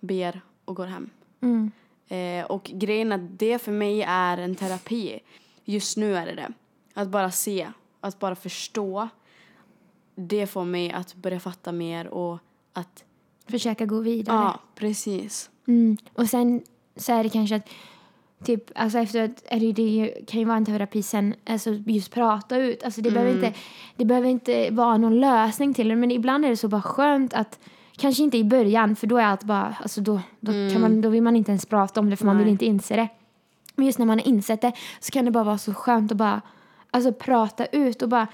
ber 0.00 0.40
och 0.64 0.76
går 0.76 0.86
hem. 0.86 1.10
Mm. 1.40 1.70
Eh, 2.08 2.44
och 2.44 2.70
grejen 2.74 3.12
att 3.12 3.38
det 3.38 3.58
för 3.58 3.72
mig 3.72 4.02
är 4.02 4.38
en 4.38 4.54
terapi. 4.54 5.20
Just 5.64 5.96
nu 5.96 6.16
är 6.16 6.26
det 6.26 6.34
det. 6.34 6.52
Att 6.94 7.08
bara 7.08 7.30
se, 7.30 7.68
att 8.00 8.18
bara 8.18 8.34
förstå. 8.34 9.08
Det 10.14 10.46
får 10.46 10.64
mig 10.64 10.92
att 10.92 11.14
börja 11.14 11.40
fatta 11.40 11.72
mer 11.72 12.06
och 12.06 12.38
att... 12.72 13.04
Försöka 13.48 13.86
gå 13.86 14.00
vidare. 14.00 14.36
Ja, 14.36 14.60
precis. 14.74 15.50
Mm. 15.68 15.96
Och 16.12 16.28
sen 16.28 16.62
så 16.96 17.12
är 17.12 17.22
det 17.22 17.28
kanske 17.28 17.56
att 17.56 17.68
typ, 18.44 18.70
alltså 18.74 18.98
efteråt 18.98 19.42
är 19.44 19.60
det, 19.60 19.72
det 19.72 20.26
kan 20.26 20.40
ju 20.40 20.46
vara 20.46 20.56
en 20.56 20.64
terapi 20.64 21.02
sen, 21.02 21.34
alltså 21.46 21.70
just 21.72 22.12
prata 22.14 22.56
ut. 22.56 22.84
Alltså 22.84 23.00
det, 23.00 23.10
behöver 23.10 23.34
inte, 23.34 23.54
det 23.96 24.04
behöver 24.04 24.28
inte 24.28 24.70
vara 24.70 24.96
någon 24.96 25.20
lösning 25.20 25.74
till 25.74 25.88
det, 25.88 25.96
men 25.96 26.10
ibland 26.10 26.44
är 26.44 26.48
det 26.48 26.56
så 26.56 26.68
bara 26.68 26.82
skönt 26.82 27.34
att 27.34 27.58
Kanske 27.98 28.22
inte 28.22 28.36
i 28.38 28.44
början, 28.44 28.96
för 28.96 29.06
då 29.06 29.18
är 29.18 29.24
allt 29.24 29.44
bara, 29.44 29.76
alltså 29.82 30.00
då, 30.00 30.20
då, 30.40 30.52
kan 30.52 30.80
man, 30.80 31.00
då 31.00 31.08
vill 31.08 31.22
man 31.22 31.36
inte 31.36 31.50
ens 31.50 31.66
prata 31.66 32.00
om 32.00 32.10
det 32.10 32.16
för 32.16 32.26
man 32.26 32.36
vill 32.36 32.44
Nej. 32.44 32.52
inte 32.52 32.64
inse 32.64 32.96
det. 32.96 33.08
Men 33.74 33.86
just 33.86 33.98
när 33.98 34.06
man 34.06 34.18
har 34.18 34.26
insett 34.26 34.60
det 34.60 34.72
så 35.00 35.12
kan 35.12 35.24
det 35.24 35.30
bara 35.30 35.44
vara 35.44 35.58
så 35.58 35.74
skönt 35.74 36.12
att 36.12 36.18
bara 36.18 36.42
alltså, 36.90 37.12
prata 37.12 37.66
ut 37.66 38.02
och 38.02 38.08
bara, 38.08 38.26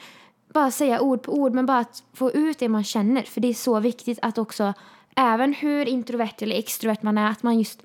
bara 0.52 0.71
säga 0.71 1.00
ord 1.00 1.23
på 1.23 1.33
ord, 1.33 1.54
men 1.54 1.66
bara 1.66 1.78
att 1.78 2.02
få 2.12 2.33
ut 2.33 2.59
det 2.59 2.69
man 2.69 2.85
känner. 2.85 3.23
För 3.23 3.40
det 3.40 3.49
är 3.49 3.54
så 3.54 3.81
viktigt 3.81 4.19
att 4.23 4.38
också, 4.38 4.75
även 5.16 5.52
hur 5.52 5.88
introvert 5.88 6.35
eller 6.38 6.57
extrovert 6.57 7.02
man 7.02 7.19
är, 7.19 7.31
att 7.31 7.42
man 7.42 7.59
just 7.59 7.83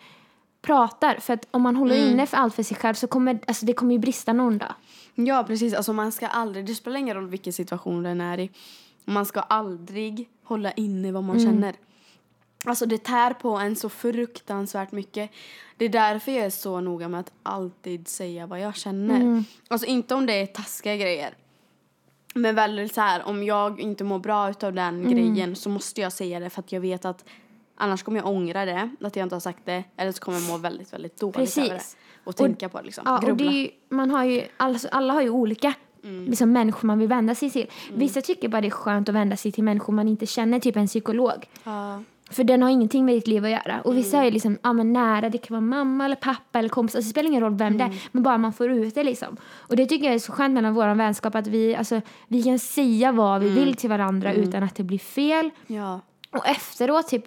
pratar. 0.62 1.16
För 1.20 1.34
att 1.34 1.48
om 1.52 1.62
man 1.62 1.76
håller 1.76 2.10
inne 2.10 2.26
för 2.26 2.38
allt 2.38 2.56
för 2.56 2.64
sig 2.64 2.78
själv 2.78 2.94
så 2.94 3.08
kommer 3.08 3.40
alltså, 3.48 3.66
det 3.66 3.74
kommer 3.74 3.94
ju 3.94 4.00
brista 4.00 4.34
någon 4.34 4.58
dag. 4.58 4.74
Ja, 5.16 5.44
precis. 5.48 5.74
Alltså 5.74 5.94
man 5.94 6.12
ska 6.12 6.28
aldrig, 6.28 6.66
det 6.66 6.76
spelar 6.76 7.00
ingen 7.00 7.16
roll 7.16 7.30
vilken 7.30 7.54
situation 7.54 8.04
den 8.04 8.22
är 8.22 8.40
i. 8.40 8.50
Man 9.10 9.26
ska 9.26 9.40
aldrig 9.40 10.30
hålla 10.44 10.72
inne 10.72 11.12
vad 11.12 11.24
man 11.24 11.40
känner. 11.40 11.76
Alltså 12.66 12.86
det 12.86 13.04
tär 13.04 13.34
på 13.34 13.50
en 13.50 13.76
så 13.76 13.90
fruktansvärt 13.90 14.92
mycket. 14.92 15.32
Det 15.78 15.86
är 15.86 15.90
därför 15.90 16.32
jag 16.32 16.46
är 16.46 16.50
så 16.50 16.82
noga 16.82 17.08
med 17.08 17.20
att 17.20 17.32
alltid 17.44 18.08
säga 18.08 18.48
vad 18.48 18.60
jag 18.60 18.76
känner. 18.76 19.44
Alltså 19.68 19.88
inte 19.88 20.16
om 20.16 20.26
det 20.26 20.34
är 20.34 20.46
taskiga 20.46 20.96
grejer. 20.96 21.38
Men 22.34 22.56
väldigt 22.56 22.94
så 22.94 23.02
här, 23.02 23.24
om 23.24 23.44
jag 23.44 23.80
inte 23.80 24.04
mår 24.04 24.20
bra 24.20 24.50
utav 24.50 24.74
den 24.74 25.12
grejen 25.12 25.56
så 25.56 25.70
måste 25.70 26.02
jag 26.02 26.14
säga 26.14 26.40
det 26.40 26.50
för 26.50 26.60
att 26.60 26.72
jag 26.72 26.82
vet 26.82 27.06
att 27.06 27.26
annars 27.76 28.04
kommer 28.04 28.20
jag 28.20 28.28
ångra 28.28 28.66
det, 28.66 28.90
att 29.02 29.16
jag 29.16 29.24
inte 29.24 29.36
har 29.36 29.40
sagt 29.40 29.66
det. 29.66 29.84
Eller 29.98 30.12
så 30.12 30.22
kommer 30.22 30.40
jag 30.40 30.48
må 30.48 30.58
väldigt, 30.58 30.94
väldigt 30.94 31.20
dåligt 31.20 31.36
Precis. 31.36 31.58
över 31.58 31.74
det. 31.74 31.84
Och 32.24 32.36
tänka 32.36 32.70
på 32.70 32.78
det 32.78 32.84
liksom. 32.84 33.04
Ja, 33.06 33.32
och 33.32 33.38
det 33.38 33.44
ju, 33.44 33.70
man 33.90 34.12
har 34.12 34.24
ju, 34.24 34.44
alltså, 34.58 34.88
alla 34.92 35.14
har 35.14 35.22
ju 35.22 35.30
olika 35.30 35.74
liksom, 36.28 36.52
människor 36.52 36.88
man 36.88 37.00
vill 37.00 37.08
vända 37.08 37.36
sig 37.36 37.50
till. 37.50 37.68
Vissa 37.94 38.22
tycker 38.22 38.48
bara 38.48 38.62
det 38.62 38.68
är 38.68 38.72
skönt 38.72 39.10
att 39.10 39.16
vända 39.16 39.36
sig 39.36 39.52
till 39.52 39.64
människor 39.64 39.94
man 39.94 40.08
inte 40.08 40.26
känner, 40.26 40.60
typ 40.60 40.76
en 40.76 40.88
psykolog. 40.88 41.50
Ja. 41.64 42.02
För 42.30 42.44
den 42.44 42.62
har 42.62 42.70
ingenting 42.70 43.06
med 43.06 43.16
ditt 43.16 43.28
liv 43.28 43.46
att 43.46 43.52
göra. 43.52 43.82
Och 43.82 43.98
vissa 43.98 44.24
är 44.24 44.32
liksom, 44.32 44.58
ja, 44.64 44.74
men 44.74 44.94
nära, 44.94 45.30
det 45.30 45.38
kan 45.38 45.54
vara 45.54 45.62
mamma 45.62 46.06
eller 46.06 46.16
pappa 46.16 46.60
eller 46.60 46.70
kompis. 46.70 46.96
Alltså, 46.96 47.08
det 47.08 47.12
spelar 47.12 47.30
ingen 47.30 47.42
roll 47.42 47.56
vem 47.56 47.78
det 47.78 47.84
är, 47.84 48.02
men 48.12 48.24
bara 48.24 48.38
man 48.38 48.54
får 48.54 48.72
ut 48.72 48.96
det 48.96 49.04
liksom. 49.04 49.38
Och 49.58 49.76
det 49.76 49.86
tycker 49.86 50.06
jag 50.06 50.16
är 50.16 50.20
så 50.20 50.32
skönt 50.32 50.54
mellan 50.54 50.74
vår 50.74 50.96
vänskap 50.96 51.36
att 51.36 51.48
vi, 51.48 51.76
alltså, 51.76 52.02
vi 52.28 52.44
kan 52.44 52.60
säga 52.60 53.12
vad 53.12 53.42
vi 53.42 53.50
vill 53.50 53.76
till 53.76 53.90
varandra 53.90 54.34
utan 54.34 54.64
att 54.64 54.76
det 54.76 54.84
blir 54.84 55.00
fel. 55.00 55.50
Ja. 55.68 56.02
Och 56.32 56.48
efteråt 56.48 57.08
typ 57.08 57.26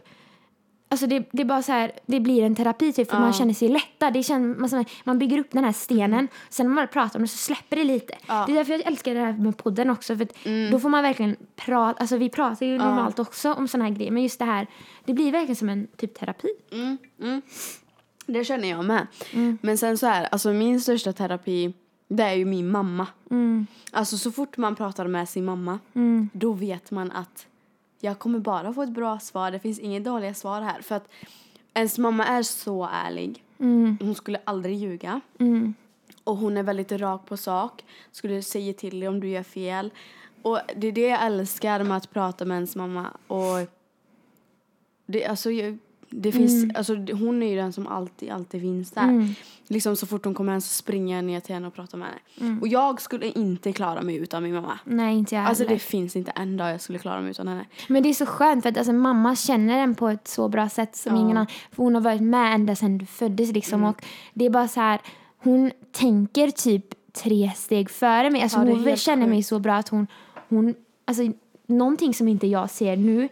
Alltså 0.92 1.06
det, 1.06 1.28
det 1.32 1.42
är 1.42 1.46
bara 1.46 1.62
så 1.62 1.72
här, 1.72 1.92
det 2.06 2.20
blir 2.20 2.42
en 2.42 2.54
terapi 2.54 2.92
typ 2.92 3.10
för 3.10 3.18
man 3.18 3.32
känner 3.32 3.54
sig 3.54 3.68
lättad. 3.68 4.12
Det 4.12 4.22
känner, 4.22 4.54
man, 4.54 4.84
man 5.04 5.18
bygger 5.18 5.38
upp 5.38 5.50
den 5.50 5.64
här 5.64 5.72
stenen, 5.72 6.28
sen 6.48 6.66
när 6.66 6.74
man 6.74 6.88
pratar 6.88 7.18
om 7.18 7.22
det 7.22 7.28
så 7.28 7.36
släpper 7.36 7.76
det 7.76 7.84
lite. 7.84 8.14
Ja. 8.26 8.44
Det 8.46 8.52
är 8.52 8.56
därför 8.56 8.72
jag 8.72 8.86
älskar 8.86 9.14
det 9.14 9.20
här 9.20 9.32
med 9.32 9.56
podden 9.56 9.90
också. 9.90 10.16
För 10.16 10.24
att 10.24 10.34
Då 10.70 10.80
får 10.80 10.88
man 10.88 11.02
verkligen 11.02 11.36
prata, 11.56 12.00
alltså 12.00 12.16
vi 12.16 12.28
pratar 12.28 12.66
ju 12.66 12.78
normalt 12.78 13.18
också 13.18 13.52
om 13.52 13.68
såna 13.68 13.84
här 13.84 13.90
grejer. 13.90 14.10
Men 14.10 14.22
just 14.22 14.38
det 14.38 14.44
här, 14.44 14.66
det 15.04 15.14
blir 15.14 15.32
verkligen 15.32 15.56
som 15.56 15.68
en 15.68 15.86
typ 15.96 16.14
terapi. 16.14 16.48
Mm, 16.72 16.98
mm. 17.20 17.42
Det 18.26 18.44
känner 18.44 18.68
jag 18.68 18.84
med. 18.84 19.06
Men 19.60 19.78
sen 19.78 19.98
så 19.98 20.06
här, 20.06 20.28
alltså 20.32 20.52
min 20.52 20.80
största 20.80 21.12
terapi, 21.12 21.72
det 22.08 22.22
är 22.22 22.34
ju 22.34 22.44
min 22.44 22.70
mamma. 22.70 23.06
Alltså 23.92 24.18
så 24.18 24.32
fort 24.32 24.56
man 24.56 24.76
pratar 24.76 25.06
med 25.06 25.28
sin 25.28 25.44
mamma, 25.44 25.78
då 26.32 26.52
vet 26.52 26.90
man 26.90 27.10
att 27.10 27.46
jag 28.00 28.18
kommer 28.18 28.38
bara 28.38 28.72
få 28.72 28.82
ett 28.82 28.90
bra 28.90 29.18
svar. 29.18 29.50
Det 29.50 29.58
finns 29.58 29.78
inga 29.78 30.00
dåliga 30.00 30.34
svar 30.34 30.60
här. 30.60 30.82
För 30.82 30.94
att 30.94 31.08
ens 31.74 31.98
mamma 31.98 32.26
är 32.26 32.42
så 32.42 32.88
ärlig. 32.92 33.44
Hon 34.00 34.14
skulle 34.14 34.40
aldrig 34.44 34.76
ljuga. 34.76 35.20
Och 36.24 36.36
hon 36.36 36.56
är 36.56 36.62
väldigt 36.62 36.92
rak 36.92 37.26
på 37.26 37.36
sak. 37.36 37.84
Skulle 38.12 38.42
säga 38.42 38.72
till 38.72 39.00
dig 39.00 39.08
om 39.08 39.20
du 39.20 39.28
gör 39.28 39.42
fel. 39.42 39.90
Och 40.42 40.58
det 40.76 40.86
är 40.88 40.92
det 40.92 41.08
jag 41.08 41.26
älskar 41.26 41.84
med 41.84 41.96
att 41.96 42.10
prata 42.10 42.44
med 42.44 42.54
ens 42.54 42.76
mamma. 42.76 43.06
Och 43.26 43.68
det, 45.06 45.24
alltså, 45.26 45.50
jag- 45.50 45.78
det 46.10 46.32
finns, 46.32 46.74
alltså, 46.74 46.94
det- 46.94 47.12
hon 47.12 47.42
är 47.42 47.46
ju 47.50 47.56
den 47.56 47.72
som 47.72 47.86
alltid, 47.86 48.30
alltid 48.30 48.60
finns 48.60 48.90
där. 48.90 49.34
Liksom 49.68 49.96
så 49.96 50.06
fort 50.06 50.24
hon 50.24 50.34
kommer 50.34 50.52
hem 50.52 50.60
så 50.60 50.68
springer 50.68 51.16
jag 51.16 51.24
ner 51.24 51.40
till 51.40 51.54
henne 51.54 51.66
och 51.66 51.74
pratar 51.74 51.98
med 51.98 52.08
henne. 52.08 52.60
Och 52.60 52.68
jag 52.68 53.00
skulle 53.00 53.26
inte 53.30 53.72
klara 53.72 54.02
mig 54.02 54.16
utan 54.16 54.42
min 54.42 54.54
mamma. 54.54 54.78
Nej, 54.84 55.18
inte 55.18 55.34
jag 55.34 55.44
Alltså 55.44 55.62
heller. 55.64 55.74
det 55.74 55.80
finns 55.80 56.16
inte 56.16 56.30
en 56.30 56.56
dag 56.56 56.70
jag 56.72 56.80
skulle 56.80 56.98
klara 56.98 57.20
mig 57.20 57.30
utan 57.30 57.48
henne. 57.48 57.64
Men 57.88 58.02
det 58.02 58.08
är 58.08 58.14
så 58.14 58.26
skönt 58.26 58.62
för 58.62 58.70
att 58.70 58.76
alltså, 58.78 58.92
mamma 58.92 59.36
känner 59.36 59.78
en 59.78 59.94
på 59.94 60.08
ett 60.08 60.28
så 60.28 60.48
bra 60.48 60.68
sätt 60.68 60.96
som 60.96 61.16
ingen 61.16 61.30
annan. 61.36 61.46
För 61.72 61.82
hon 61.82 61.94
har 61.94 62.02
varit 62.02 62.20
med 62.22 62.54
ända 62.54 62.76
sedan 62.76 62.98
du 62.98 63.06
föddes 63.06 63.52
liksom. 63.52 63.84
Och 63.84 64.02
det 64.34 64.46
är 64.46 64.50
bara 64.50 64.68
så 64.68 64.80
här, 64.80 65.00
hon 65.38 65.70
tänker 65.92 66.50
typ 66.50 66.84
tre 67.12 67.50
steg 67.56 67.90
före 67.90 68.30
mig. 68.30 68.42
Alltså, 68.42 68.58
Ja, 68.58 68.64
hon 68.74 68.96
känner 68.96 69.26
mig 69.26 69.42
så 69.42 69.58
bra 69.58 69.74
att 69.74 69.88
hon, 69.88 70.06
hon 70.48 70.74
alltså 71.04 71.22
någonting 71.66 72.14
som 72.14 72.28
inte 72.28 72.46
jag 72.46 72.70
ser 72.70 72.96
nu, 72.96 73.28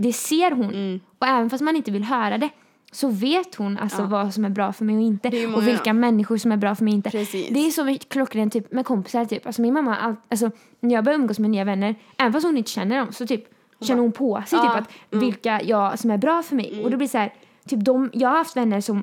det 0.00 0.12
ser 0.12 0.50
hon. 0.50 1.00
Och 1.18 1.26
även 1.26 1.50
fast 1.50 1.62
man 1.62 1.76
inte 1.76 1.90
vill 1.90 2.04
höra 2.04 2.38
det 2.38 2.48
så 2.92 3.08
vet 3.08 3.54
hon 3.54 3.78
alltså 3.78 4.02
vad 4.02 4.34
som 4.34 4.44
är 4.44 4.48
bra 4.48 4.72
för 4.72 4.84
mig 4.84 4.96
och 4.96 5.02
inte. 5.02 5.46
Och 5.46 5.66
vilka 5.66 5.92
människor 5.92 6.36
som 6.36 6.52
är 6.52 6.56
bra 6.56 6.74
för 6.74 6.84
mig 6.84 6.92
och 6.92 6.96
inte. 6.96 7.10
Precis. 7.10 7.48
Det 7.48 7.66
är 7.66 7.70
så 7.70 7.98
klockrent 8.08 8.52
typ, 8.52 8.72
med 8.72 8.86
kompisar. 8.86 9.24
Typ. 9.24 9.46
Alltså, 9.46 9.62
min 9.62 9.74
mamma, 9.74 9.96
all, 9.96 10.16
alltså, 10.28 10.50
när 10.80 10.94
jag 10.94 11.04
börjar 11.04 11.18
umgås 11.18 11.38
med 11.38 11.50
nya 11.50 11.64
vänner, 11.64 11.94
även 12.18 12.32
fast 12.32 12.46
hon 12.46 12.56
inte 12.56 12.70
känner 12.70 12.98
dem, 12.98 13.12
så 13.12 13.26
typ 13.26 13.44
känner 13.80 14.02
hon 14.02 14.12
på 14.12 14.42
sig 14.46 14.58
Ja, 14.62 14.74
typ, 14.74 14.82
att 14.82 15.22
vilka 15.22 15.62
jag, 15.62 15.98
som 15.98 16.10
är 16.10 16.18
bra 16.18 16.42
för 16.42 16.56
mig. 16.56 16.84
Och 16.84 16.90
det 16.90 16.96
blir 16.96 17.08
så 17.08 17.18
här, 17.18 17.34
typ 17.68 17.84
de, 17.84 18.10
jag 18.12 18.28
har 18.28 18.36
haft 18.36 18.56
vänner 18.56 18.80
som 18.80 19.02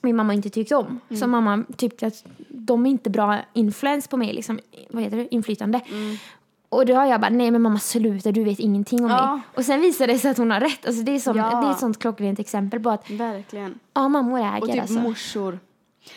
min 0.00 0.16
mamma 0.16 0.34
inte 0.34 0.50
tyckte 0.50 0.76
om. 0.76 1.00
Som 1.18 1.30
mamma 1.30 1.64
tyckte 1.76 2.06
att 2.06 2.24
de 2.48 2.86
är 2.86 2.90
inte 2.90 3.10
bra 3.10 3.38
influens 3.52 4.08
på 4.08 4.16
mig, 4.16 4.32
liksom, 4.32 4.60
vad 4.90 5.02
heter 5.02 5.16
det, 5.16 5.34
inflytande. 5.34 5.80
Och 6.68 6.86
då 6.86 6.94
har 6.94 7.06
jag 7.06 7.20
bara, 7.20 7.30
nej 7.30 7.50
men 7.50 7.62
mamma 7.62 7.78
sluta, 7.78 8.32
du 8.32 8.44
vet 8.44 8.58
ingenting 8.58 9.04
om 9.04 9.10
Ja. 9.10 9.34
mig. 9.36 9.42
Och 9.56 9.64
sen 9.64 9.80
visar 9.80 10.06
det 10.06 10.18
sig 10.18 10.30
att 10.30 10.38
hon 10.38 10.50
har 10.50 10.60
rätt. 10.60 10.86
Alltså 10.86 11.02
det, 11.02 11.12
är 11.14 11.18
som, 11.18 11.36
Ja. 11.36 11.60
det 11.60 11.66
är 11.66 11.70
ett 11.72 11.78
sånt 11.78 11.98
klockrent 11.98 12.38
exempel 12.38 12.80
på 12.80 12.90
att 12.90 13.10
Verkligen. 13.10 13.78
ja, 13.94 14.08
mammor 14.08 14.38
äger 14.38 14.62
Och 14.62 14.68
typ 14.68 14.80
alltså. 14.80 14.98
morsor. 15.00 15.58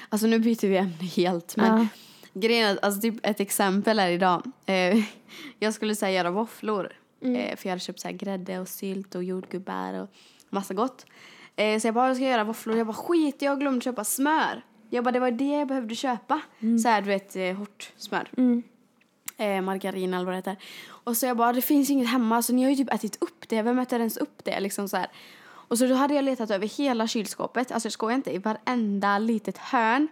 Alltså 0.10 0.28
nu 0.28 0.40
byter 0.40 0.68
vi 0.68 0.78
ämne 0.78 0.94
helt. 1.16 1.58
Men 1.58 1.78
Ja. 1.80 1.88
grejen 2.34 2.80
alltså, 2.82 3.02
typ 3.02 3.16
ett 3.26 3.40
exempel 3.40 4.00
är 4.00 4.10
idag. 4.10 4.44
Eh, 4.66 5.04
jag 5.60 5.74
skulle 5.74 5.96
säga 5.96 6.12
göra 6.12 6.32
våfflor. 6.32 6.92
Mm. 7.24 7.36
Eh, 7.36 7.56
för 7.56 7.68
jag 7.68 7.72
hade 7.72 7.80
köpt 7.80 8.00
så 8.00 8.08
här 8.08 8.16
grädde 8.16 8.60
och 8.60 8.68
sylt 8.68 9.16
och 9.16 9.24
jordgubbar 9.24 9.94
och 10.02 10.10
massa 10.50 10.74
gott. 10.74 11.06
Eh, 11.56 11.80
så 11.80 11.88
jag 11.88 11.94
bara, 11.96 12.08
jag 12.08 12.16
ska 12.16 12.26
göra 12.26 12.44
våfflor. 12.44 12.78
Jag 12.78 12.88
bara 12.88 12.94
skit, 12.94 13.42
jag 13.42 13.60
glömt 13.60 13.84
köpa 13.84 14.04
smör. 14.04 14.62
Jag 14.90 15.04
bara, 15.04 15.12
det 15.12 15.20
var 15.20 15.32
det 15.32 15.46
jag 15.60 15.68
behövde 15.68 15.96
köpa. 15.96 16.42
Mm. 16.60 16.80
Så 16.80 16.90
här, 16.90 17.02
du 17.02 17.08
vet, 17.08 17.36
eh, 17.36 17.54
hårt 17.54 17.92
smör. 17.98 18.30
Eh, 19.42 19.62
margarin 19.62 20.14
eller 20.14 20.26
vad 20.26 20.34
det 20.34 20.38
heter. 20.38 20.58
Och 21.04 21.18
så 21.18 21.26
jag 21.26 21.38
bara, 21.38 21.54
det 21.54 21.62
finns 21.62 21.90
inget 21.90 22.10
hemma 22.10 22.42
så 22.42 22.54
ni 22.54 22.64
har 22.64 22.70
ju 22.70 22.76
typ 22.76 22.94
ätit 22.94 23.18
upp 23.22 23.50
det. 23.50 23.62
Vem 23.62 23.80
äter 23.80 24.00
ens 24.00 24.18
upp 24.18 24.44
det? 24.44 24.60
Liksom 24.60 24.90
så 24.90 24.98
här. 24.98 25.08
Och 25.72 25.78
så 25.78 25.88
då 25.88 25.96
hade 25.96 26.14
jag 26.14 26.24
letat 26.24 26.52
över 26.52 26.68
hela 26.68 27.08
kylskåpet, 27.08 27.72
alltså 27.72 27.86
jag 27.86 27.94
skojar 27.94 28.16
inte, 28.16 28.32
i 28.32 28.38
varenda 28.38 29.18
litet 29.18 29.58
hörn. 29.58 30.08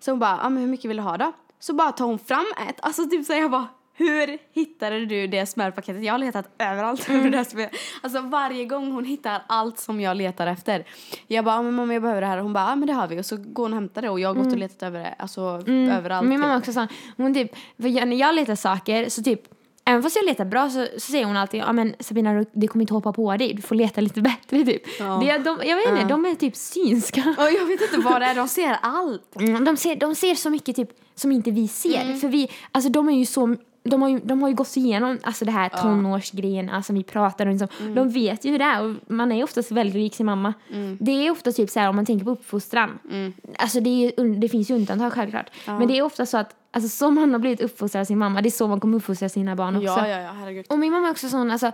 Så 0.00 0.10
hon 0.10 0.18
bara, 0.18 0.40
ah, 0.42 0.48
men 0.48 0.62
hur 0.62 0.70
mycket 0.70 0.90
vill 0.90 0.96
du 0.96 1.02
ha 1.02 1.16
då? 1.16 1.32
Så 1.58 1.72
bara 1.74 1.92
tar 1.92 2.04
hon 2.04 2.18
fram 2.18 2.46
ett, 2.68 2.76
alltså 2.80 3.06
typ 3.06 3.26
så 3.26 3.32
jag 3.32 3.50
bara, 3.50 3.68
hur 3.94 4.38
hittade 4.52 5.06
du 5.06 5.26
det 5.26 5.46
smörpaketet? 5.46 6.04
Jag 6.04 6.14
har 6.14 6.18
letat 6.18 6.48
överallt 6.58 7.10
över 7.10 7.30
det 7.30 7.44
smör. 7.44 7.68
Alltså 8.02 8.20
varje 8.20 8.64
gång 8.64 8.92
hon 8.92 9.04
hittar 9.04 9.42
allt 9.48 9.78
som 9.78 10.00
jag 10.00 10.16
letar 10.16 10.46
efter. 10.46 10.84
Jag 11.26 11.44
bara, 11.44 11.54
ah, 11.58 11.62
men 11.62 11.74
mamma 11.74 11.92
jag 11.92 12.02
behöver 12.02 12.20
det 12.20 12.26
här 12.26 12.38
hon 12.38 12.52
bara, 12.52 12.66
ah, 12.66 12.76
men 12.76 12.86
det 12.86 12.92
har 12.94 13.06
vi. 13.08 13.20
Och 13.20 13.26
så 13.26 13.36
går 13.36 13.62
hon 13.64 13.72
och 13.72 13.76
hämtar 13.76 14.02
det 14.02 14.10
och 14.10 14.20
jag 14.20 14.28
har 14.28 14.34
gått 14.34 14.52
och 14.52 14.58
letat 14.58 14.82
över 14.82 14.98
det, 15.00 15.14
alltså 15.18 15.62
överallt. 15.68 16.28
Min 16.28 16.40
mamma 16.40 16.54
typ. 16.54 16.60
också 16.62 16.72
sa, 16.72 16.86
hon 17.16 17.34
typ, 17.34 17.56
när 17.76 18.16
jag 18.16 18.34
letar 18.34 18.54
saker 18.54 19.08
så 19.08 19.22
typ, 19.22 19.40
även 19.84 20.02
fast 20.02 20.16
jag 20.16 20.24
letar 20.24 20.44
bra 20.44 20.70
så, 20.70 20.86
så 20.94 21.00
säger 21.12 21.24
hon 21.24 21.36
alltid, 21.36 21.60
ja 21.60 21.72
men 21.72 21.94
Sabina 22.00 22.32
du- 22.34 22.46
det 22.52 22.68
kommer 22.68 22.82
inte 22.82 22.94
hoppa 22.94 23.12
på 23.12 23.36
dig, 23.36 23.54
du 23.54 23.62
får 23.62 23.74
leta 23.74 24.00
lite 24.00 24.20
bättre 24.20 24.64
typ. 24.64 24.82
Ja. 24.98 25.04
Det, 25.24 25.38
de, 25.38 25.58
jag 25.64 25.76
vet 25.76 25.88
inte, 25.88 26.00
Ja. 26.00 26.08
de 26.08 26.26
är 26.26 26.34
typ 26.34 26.56
synska. 26.56 27.34
Och 27.38 27.44
jag 27.44 27.66
vet 27.66 27.80
inte 27.82 27.96
vad 28.08 28.20
det 28.22 28.26
är, 28.26 28.34
de 28.34 28.48
ser 28.48 28.76
allt. 28.82 29.36
Mm, 29.40 29.64
de, 29.64 29.76
ser, 29.76 29.96
de 29.96 30.14
ser 30.14 30.34
så 30.34 30.50
mycket 30.50 30.76
typ 30.76 30.88
som 31.14 31.32
inte 31.32 31.50
vi 31.50 31.68
ser. 31.68 32.02
Mm. 32.04 32.18
För 32.20 32.28
vi, 32.28 32.50
alltså 32.72 32.90
de 32.90 33.08
är 33.08 33.12
ju 33.12 33.26
så, 33.26 33.56
de 33.84 34.02
har 34.02 34.08
ju, 34.08 34.18
de 34.18 34.42
har 34.42 34.48
ju 34.48 34.54
gått 34.54 34.76
igenom 34.76 35.18
alltså 35.22 35.44
det 35.44 35.50
här 35.50 35.68
tonårsgrejerna 35.68 36.82
som 36.82 36.96
vi 36.96 37.02
pratar 37.02 37.46
om. 37.46 37.52
Liksom. 37.52 37.68
Mm. 37.80 37.94
De 37.94 38.08
vet 38.10 38.44
ju 38.44 38.50
hur 38.50 38.58
det 38.58 38.64
är 38.64 38.82
och 38.82 38.94
man 39.06 39.32
är 39.32 39.44
oftast 39.44 39.70
väldigt 39.70 39.96
lik 39.96 40.14
sin 40.14 40.26
mamma. 40.26 40.54
Det 40.98 41.26
är 41.26 41.30
ofta 41.30 41.52
typ 41.52 41.70
så 41.70 41.80
här 41.80 41.88
om 41.88 41.96
man 41.96 42.06
tänker 42.06 42.24
på 42.24 42.30
uppfostran. 42.30 42.98
Mm. 43.10 43.32
Alltså 43.58 43.80
det, 43.80 43.90
är, 43.90 44.40
det 44.40 44.48
finns 44.48 44.70
ju 44.70 44.74
undantag 44.74 45.12
självklart. 45.12 45.50
Men 45.66 45.88
det 45.88 45.98
är 45.98 46.02
ofta 46.02 46.26
så 46.26 46.38
att 46.38 46.54
alltså, 46.70 46.88
som 46.88 47.14
man 47.14 47.32
har 47.32 47.38
blivit 47.38 47.60
uppfostrad 47.60 48.00
av 48.00 48.04
sin 48.04 48.18
mamma, 48.18 48.42
det 48.42 48.48
är 48.48 48.50
så 48.50 48.68
man 48.68 48.80
kommer 48.80 48.96
uppfostra 48.96 49.28
sina 49.28 49.56
barn 49.56 49.76
också. 49.76 49.86
Ja, 49.86 50.08
ja, 50.08 50.20
ja, 50.20 50.32
herregud. 50.32 50.66
Och 50.68 50.78
min 50.78 50.92
mamma 50.92 51.06
är 51.06 51.10
också 51.10 51.28
sån, 51.28 51.50
alltså, 51.50 51.66
eh, 51.66 51.72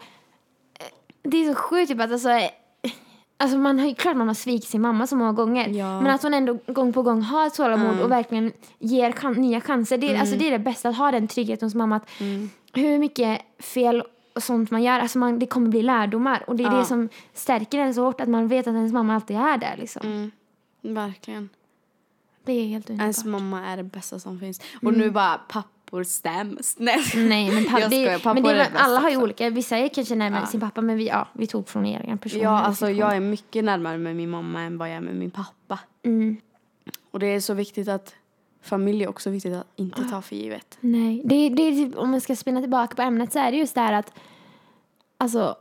det 1.23 1.37
är 1.37 1.55
så 1.55 1.55
sjukt 1.55 1.91
typ 1.91 2.01
att 2.01 2.13
alltså, 2.13 2.29
Alltså 3.41 3.59
man 3.59 3.79
har 3.79 3.87
ju 3.87 3.95
klart 3.95 4.17
man 4.17 4.27
har 4.29 4.35
svikit 4.35 4.69
sin 4.71 4.81
mamma 4.81 5.07
så 5.07 5.17
många 5.17 5.33
gånger. 5.33 5.69
Ja. 5.69 6.01
Men 6.01 6.15
att 6.15 6.23
hon 6.23 6.35
ändå 6.35 6.59
gång 6.67 6.93
på 6.93 7.03
gång 7.03 7.23
har 7.23 7.51
tålamod 7.51 7.91
Mm. 7.91 8.01
och 8.05 8.11
verkligen 8.11 8.53
ger 8.79 9.13
chan- 9.13 9.35
nya 9.39 9.61
chanser. 9.61 9.99
Det, 9.99 10.17
alltså 10.17 10.37
det 10.37 10.47
är 10.47 10.51
det 10.51 10.59
bästa, 10.59 10.89
att 10.89 10.97
ha 10.97 11.11
den 11.11 11.29
tryggheten 11.29 11.67
hos 11.67 11.75
mamma. 11.75 11.97
Att 11.97 12.21
Mm. 12.21 12.51
Hur 12.73 12.99
mycket 12.99 13.41
fel 13.59 14.03
och 14.35 14.43
sånt 14.43 14.71
man 14.71 14.83
gör, 14.83 15.01
alltså 15.01 15.19
man, 15.19 15.39
det 15.39 15.47
kommer 15.47 15.69
bli 15.69 15.83
lärdomar. 15.83 16.45
Och 16.47 16.57
det 16.57 16.65
är 16.65 16.73
Ja. 16.73 16.79
det 16.79 16.85
som 16.85 17.09
stärker 17.35 17.79
en 17.79 17.95
så 17.95 18.05
hårt, 18.05 18.21
att 18.21 18.29
man 18.29 18.49
vet 18.49 18.67
att 18.67 18.75
ens 18.75 18.93
mamma 18.93 19.15
alltid 19.15 19.37
är 19.37 19.59
där. 19.59 19.75
Liksom. 19.79 20.03
Mm. 20.07 20.31
Verkligen. 20.95 21.49
Det 22.45 22.53
är 22.53 22.67
helt 22.67 22.91
underbart. 22.91 23.05
Ens 23.05 23.25
mamma 23.25 23.67
är 23.67 23.77
det 23.77 23.83
bästa 23.83 24.19
som 24.19 24.41
finns. 24.41 24.61
Och 24.83 24.93
nu 24.95 25.11
bara 25.11 25.41
pappor 25.91 26.05
stäms. 26.05 26.77
Nej. 26.79 26.99
Nej, 27.17 27.51
men, 27.51 27.65
pappa, 27.71 27.89
det, 27.89 28.25
men 28.25 28.35
det, 28.35 28.43
bästa 28.43 28.79
alla 28.79 29.01
har 29.01 29.11
ju 29.11 29.17
olika. 29.17 29.51
Vissa 29.51 29.77
är 29.77 29.89
kanske 29.89 30.15
närmare 30.15 30.41
Ja. 30.41 30.47
sin 30.47 30.61
pappa, 30.61 30.81
men 30.81 30.97
vi, 30.97 31.09
ja, 31.09 31.29
vi 31.33 31.47
tog 31.47 31.69
från 31.69 31.87
egen 31.87 32.19
person. 32.19 32.41
Ja, 32.41 32.61
alltså 32.61 32.91
jag 32.91 33.17
är 33.17 33.21
mycket 33.21 33.65
närmare 33.65 33.99
med 33.99 34.17
min 34.17 34.31
mamma 34.31 34.61
än 34.61 34.79
vad 34.79 34.89
jag 34.89 34.97
är 34.97 35.01
med 35.01 35.15
min 35.15 35.31
pappa. 35.31 35.79
Mm. 36.05 36.37
Och 37.11 37.19
det 37.19 37.27
är 37.27 37.41
så 37.41 37.55
viktigt 37.55 37.89
att 37.89 38.15
familj 38.63 39.05
är 39.05 39.09
också 39.09 39.31
viktigt 39.31 39.55
att 39.55 39.67
inte 39.77 40.05
ta 40.05 40.23
för 40.23 40.37
givet. 40.37 40.79
Nej, 40.81 41.23
det, 41.25 41.49
det 41.49 41.63
är 41.63 41.73
typ, 41.73 41.97
om 41.97 42.11
man 42.11 42.21
ska 42.21 42.37
spinna 42.37 42.61
tillbaka 42.61 42.95
på 42.95 43.03
ämnet 43.03 43.33
så 43.33 43.39
är 43.39 43.51
det 43.51 43.59
just 43.59 43.75
det 43.75 43.81
här 43.81 43.93
att 43.93 44.13
alltså, 45.19 45.57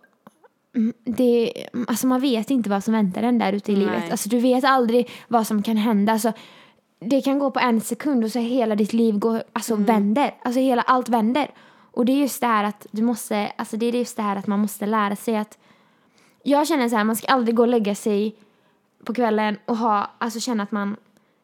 det, 1.03 1.53
alltså 1.87 2.07
man 2.07 2.21
vet 2.21 2.49
inte 2.49 2.69
vad 2.69 2.83
som 2.83 2.93
väntar 2.93 3.23
en 3.23 3.39
där 3.39 3.53
ute 3.53 3.71
i 3.71 3.75
Nej. 3.75 3.85
livet. 3.85 4.11
Alltså 4.11 4.29
du 4.29 4.39
vet 4.39 4.63
aldrig 4.63 5.09
vad 5.27 5.47
som 5.47 5.63
kan 5.63 5.77
hända. 5.77 6.13
Alltså, 6.13 6.33
det 6.99 7.21
kan 7.21 7.39
gå 7.39 7.51
på 7.51 7.59
en 7.59 7.81
sekund 7.81 8.23
och 8.23 8.31
så 8.31 8.39
hela 8.39 8.75
ditt 8.75 8.93
liv 8.93 9.19
går, 9.19 9.43
alltså 9.53 9.75
vänder. 9.75 10.35
Alltså 10.41 10.59
hela, 10.59 10.81
allt 10.81 11.09
vänder. 11.09 11.51
Och 11.91 12.05
det 12.05 12.11
är 12.11 12.17
just 12.17 12.41
det 12.41 12.47
här 12.47 12.63
att 12.63 12.87
du 12.91 13.01
måste, 13.01 13.51
alltså 13.55 13.77
det 13.77 13.85
är 13.85 13.91
just 13.91 14.15
det 14.17 14.23
här 14.23 14.35
att 14.35 14.47
man 14.47 14.59
måste 14.59 14.85
lära 14.85 15.15
sig 15.15 15.37
att 15.37 15.57
jag 16.43 16.67
känner 16.67 16.89
så 16.89 16.95
här, 16.95 17.03
man 17.03 17.15
ska 17.15 17.27
aldrig 17.27 17.55
gå 17.55 17.63
och 17.63 17.67
lägga 17.67 17.95
sig 17.95 18.35
på 19.05 19.13
kvällen 19.13 19.57
och 19.65 19.77
ha, 19.77 20.11
alltså 20.17 20.39
känna 20.39 20.63
att 20.63 20.71
man 20.71 20.95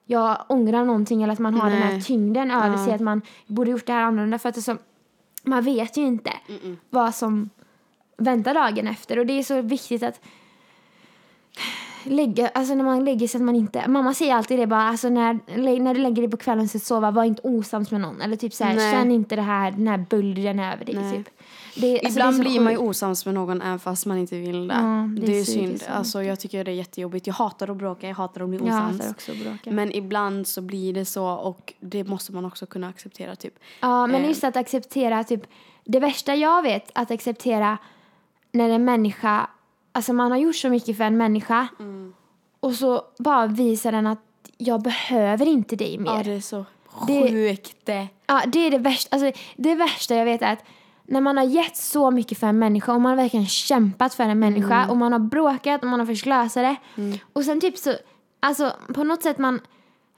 jag 0.05 0.45
ångrar 0.49 0.85
någonting 0.85 1.23
eller 1.23 1.33
att 1.33 1.39
man 1.39 1.53
har 1.53 1.69
den 1.69 1.81
här 1.81 1.91
Nej. 1.91 2.01
tyngden 2.03 2.51
över 2.51 2.77
Ja. 2.77 2.85
sig 2.85 2.93
att 2.93 3.01
man 3.01 3.21
borde 3.47 3.71
gjort 3.71 3.85
det 3.85 3.93
här 3.93 4.01
annorlunda 4.03 4.39
för 4.39 4.49
att 4.49 4.55
alltså, 4.57 4.77
man 5.43 5.63
vet 5.63 5.97
ju 5.97 6.01
inte 6.01 6.33
vad 6.89 7.15
som 7.15 7.49
väntar 8.17 8.53
dagen 8.53 8.87
efter 8.87 9.19
och 9.19 9.25
det 9.25 9.33
är 9.33 9.43
så 9.43 9.61
viktigt 9.61 10.03
att 10.03 10.19
lägga, 12.03 12.47
alltså 12.47 12.75
när 12.75 12.83
man 12.83 13.05
lägger 13.05 13.27
sig 13.27 13.37
att 13.37 13.45
man 13.45 13.55
inte, 13.55 13.87
mamma 13.87 14.13
säger 14.13 14.35
alltid 14.35 14.59
det 14.59 14.67
bara, 14.67 14.81
alltså 14.81 15.09
när, 15.09 15.39
när 15.79 15.93
du 15.93 15.99
lägger 16.01 16.21
dig 16.21 16.31
på 16.31 16.37
kvällen 16.37 16.69
så 16.69 16.79
sova, 16.79 17.11
var 17.11 17.23
inte 17.23 17.41
osams 17.41 17.91
med 17.91 18.01
någon 18.01 18.21
eller 18.21 18.35
typ 18.35 18.53
så 18.53 18.63
här, 18.63 18.91
känn 18.91 19.11
inte 19.11 19.35
det 19.35 19.41
här, 19.41 19.71
den 19.71 19.87
här 19.87 20.05
bullren 20.09 20.59
över 20.59 20.85
dig 20.85 20.95
Nej. 20.95 21.17
typ. 21.17 21.29
Det, 21.75 21.93
alltså, 21.93 22.19
Ibland 22.19 22.37
det 22.37 22.41
är 22.41 22.49
blir 22.49 22.59
man 22.59 22.73
ju 22.73 22.77
osams 22.79 23.25
med 23.25 23.33
någon 23.35 23.61
även 23.61 23.79
fast 23.79 24.05
man 24.05 24.17
inte 24.17 24.39
vill 24.39 24.67
det. 24.67 24.73
Ja, 24.73 25.09
det 25.19 25.25
det, 25.25 25.39
är 25.39 25.43
synd. 25.43 25.81
så 25.81 25.91
Alltså, 25.91 26.23
jag 26.23 26.39
tycker 26.39 26.63
det 26.63 26.71
är 26.71 26.75
jättejobbigt. 26.75 27.27
Jag 27.27 27.33
hatar 27.33 27.71
att 27.71 27.77
bråka, 27.77 28.07
jag 28.07 28.15
hatar 28.15 28.41
att 28.41 28.49
bli 28.49 28.59
osams. 28.59 29.01
att. 29.01 29.65
Men 29.65 29.91
ibland 29.91 30.47
så 30.47 30.61
blir 30.61 30.93
det 30.93 31.05
så 31.05 31.25
och 31.25 31.73
det 31.79 32.03
måste 32.03 32.31
man 32.33 32.45
också 32.45 32.65
kunna 32.65 32.89
acceptera 32.89 33.35
typ. 33.35 33.53
Ja, 33.79 34.07
men 34.07 34.21
Eh. 34.21 34.27
just 34.27 34.43
att 34.43 34.57
acceptera 34.57 35.23
typ 35.23 35.41
det 35.85 35.99
värsta 35.99 36.35
jag 36.35 36.61
vet 36.61 36.91
att 36.95 37.11
acceptera 37.11 37.77
när 38.51 38.69
en 38.69 38.85
människa, 38.85 39.47
alltså 39.93 40.13
man 40.13 40.31
har 40.31 40.37
gjort 40.37 40.55
så 40.55 40.69
mycket 40.69 40.97
för 40.97 41.03
en 41.03 41.17
människa 41.17 41.67
Mm. 41.79 42.13
och 42.59 42.73
så 42.73 43.01
bara 43.19 43.47
visar 43.47 43.91
den 43.91 44.07
att 44.07 44.19
jag 44.57 44.81
behöver 44.81 45.45
inte 45.45 45.75
dig 45.75 45.97
mer. 45.97 46.11
Ja, 46.17 46.23
det 46.23 46.31
är 46.31 46.41
så 46.41 46.65
sjukt 46.85 47.77
det. 47.85 48.07
Ja, 48.27 48.41
det 48.47 48.59
är 48.67 48.71
det 48.71 48.77
värsta. 48.77 49.15
Alltså, 49.15 49.41
det 49.57 49.75
värsta 49.75 50.15
jag 50.15 50.25
vet 50.25 50.41
är 50.41 50.53
att 50.53 50.63
när 51.05 51.21
man 51.21 51.37
har 51.37 51.43
gett 51.43 51.77
så 51.77 52.11
mycket 52.11 52.37
för 52.39 52.47
en 52.47 52.59
människa 52.59 52.93
och 52.93 53.01
man 53.01 53.09
har 53.09 53.17
verkligen 53.17 53.45
kämpat 53.45 54.13
för 54.13 54.23
en 54.23 54.39
människa 54.39 54.75
Mm. 54.77 54.89
och 54.89 54.97
man 54.97 55.11
har 55.11 55.19
bråkat 55.19 55.81
och 55.83 55.87
man 55.89 55.99
har 55.99 56.07
försökt 56.07 56.25
lösa 56.27 56.61
det. 56.61 56.75
Och 57.33 57.43
sen 57.45 57.61
typ 57.61 57.77
så, 57.77 57.93
alltså 58.39 58.71
på 58.93 59.03
något 59.03 59.23
sätt 59.23 59.37
man, 59.37 59.59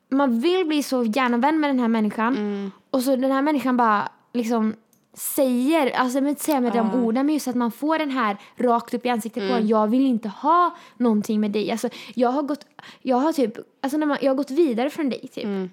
man 0.09 0.39
vill 0.39 0.65
bli 0.65 0.83
så 0.83 1.03
gärna 1.03 1.37
vän 1.37 1.59
med 1.59 1.69
den 1.69 1.79
här 1.79 1.87
människan 1.87 2.37
Mm. 2.37 2.71
och 2.91 3.01
så 3.01 3.15
den 3.15 3.31
här 3.31 3.41
människan 3.41 3.77
bara 3.77 4.09
liksom 4.33 4.73
säger, 5.17 5.91
alltså 5.91 6.19
jag 6.19 6.29
inte 6.29 6.43
säga 6.43 6.59
med 6.61 6.73
de 6.73 6.93
orden 6.93 7.25
men 7.25 7.33
just 7.33 7.47
att 7.47 7.55
man 7.55 7.71
får 7.71 7.97
den 7.99 8.11
här 8.11 8.37
rakt 8.55 8.93
upp 8.93 9.05
i 9.05 9.09
ansiktet 9.09 9.43
Mm. 9.43 9.53
på 9.55 9.59
en, 9.61 9.67
jag 9.67 9.87
vill 9.87 10.05
inte 10.05 10.29
ha 10.29 10.75
någonting 10.97 11.39
med 11.39 11.51
dig. 11.51 11.71
Alltså 11.71 11.89
jag 12.15 12.29
har 12.29 12.41
gått, 12.43 12.65
jag 13.01 13.17
har 13.17 13.33
typ, 13.33 13.57
alltså 13.81 13.97
när 13.97 14.07
man, 14.07 14.17
jag 14.21 14.31
har 14.31 14.35
gått 14.35 14.51
vidare 14.51 14.89
från 14.89 15.09
dig 15.09 15.27
typ. 15.33 15.43
Mm. 15.43 15.69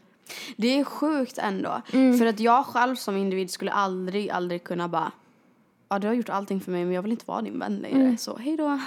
Det 0.56 0.78
är 0.78 0.84
sjukt 0.84 1.38
ändå. 1.38 1.82
Mm. 1.92 2.18
För 2.18 2.26
att 2.26 2.40
jag 2.40 2.66
själv 2.66 2.94
som 2.96 3.16
individ 3.16 3.50
skulle 3.50 3.72
aldrig, 3.72 4.30
aldrig 4.30 4.64
kunna 4.64 4.88
bara 4.88 5.12
Ja, 5.88 5.98
du 5.98 6.06
har 6.06 6.14
gjort 6.14 6.28
allting 6.28 6.60
för 6.60 6.70
mig 6.72 6.84
men 6.84 6.94
jag 6.94 7.02
vill 7.02 7.12
inte 7.12 7.24
vara 7.26 7.42
din 7.42 7.58
vän 7.58 7.76
längre. 7.76 8.00
Mm. 8.00 8.18
Så 8.18 8.36
hej 8.36 8.56
då. 8.56 8.80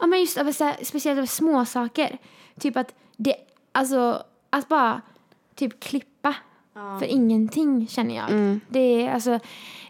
Ja 0.00 0.06
men 0.06 0.20
just 0.20 0.32
så 0.34 0.64
här, 0.64 0.84
speciellt 0.84 1.30
små 1.30 1.64
saker. 1.64 2.18
Typ 2.60 2.76
att 2.76 2.94
det, 3.16 3.34
alltså 3.72 4.22
att 4.50 4.68
bara 4.68 5.02
typ 5.54 5.80
klippa 5.80 6.06
för 6.98 7.06
ingenting 7.06 7.86
känner 7.88 8.16
jag. 8.16 8.30
Mm. 8.30 8.60
Det, 8.68 9.08
alltså, 9.08 9.38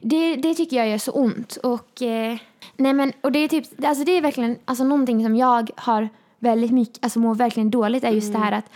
det, 0.01 0.37
det 0.37 0.55
tycker 0.55 0.77
jag 0.77 0.89
gör 0.89 0.99
så 0.99 1.13
ont. 1.13 1.57
Och, 1.57 2.03
eh, 2.03 2.39
nej 2.77 2.93
men, 2.93 3.13
och 3.21 3.33
det 3.33 3.39
är 3.39 3.49
typ, 3.49 3.85
alltså 3.85 4.05
det 4.05 4.13
är 4.13 4.21
verkligen 4.23 4.59
alltså 4.65 4.85
någonting 4.85 5.25
som 5.25 5.37
jag 5.37 5.71
har 5.77 6.09
väldigt 6.39 6.71
mycket, 6.71 7.05
alltså 7.05 7.19
mår 7.19 7.35
verkligen 7.35 7.71
dåligt 7.71 8.05
är 8.05 8.11
just 8.11 8.33
det 8.33 8.39
här 8.39 8.53
att, 8.53 8.71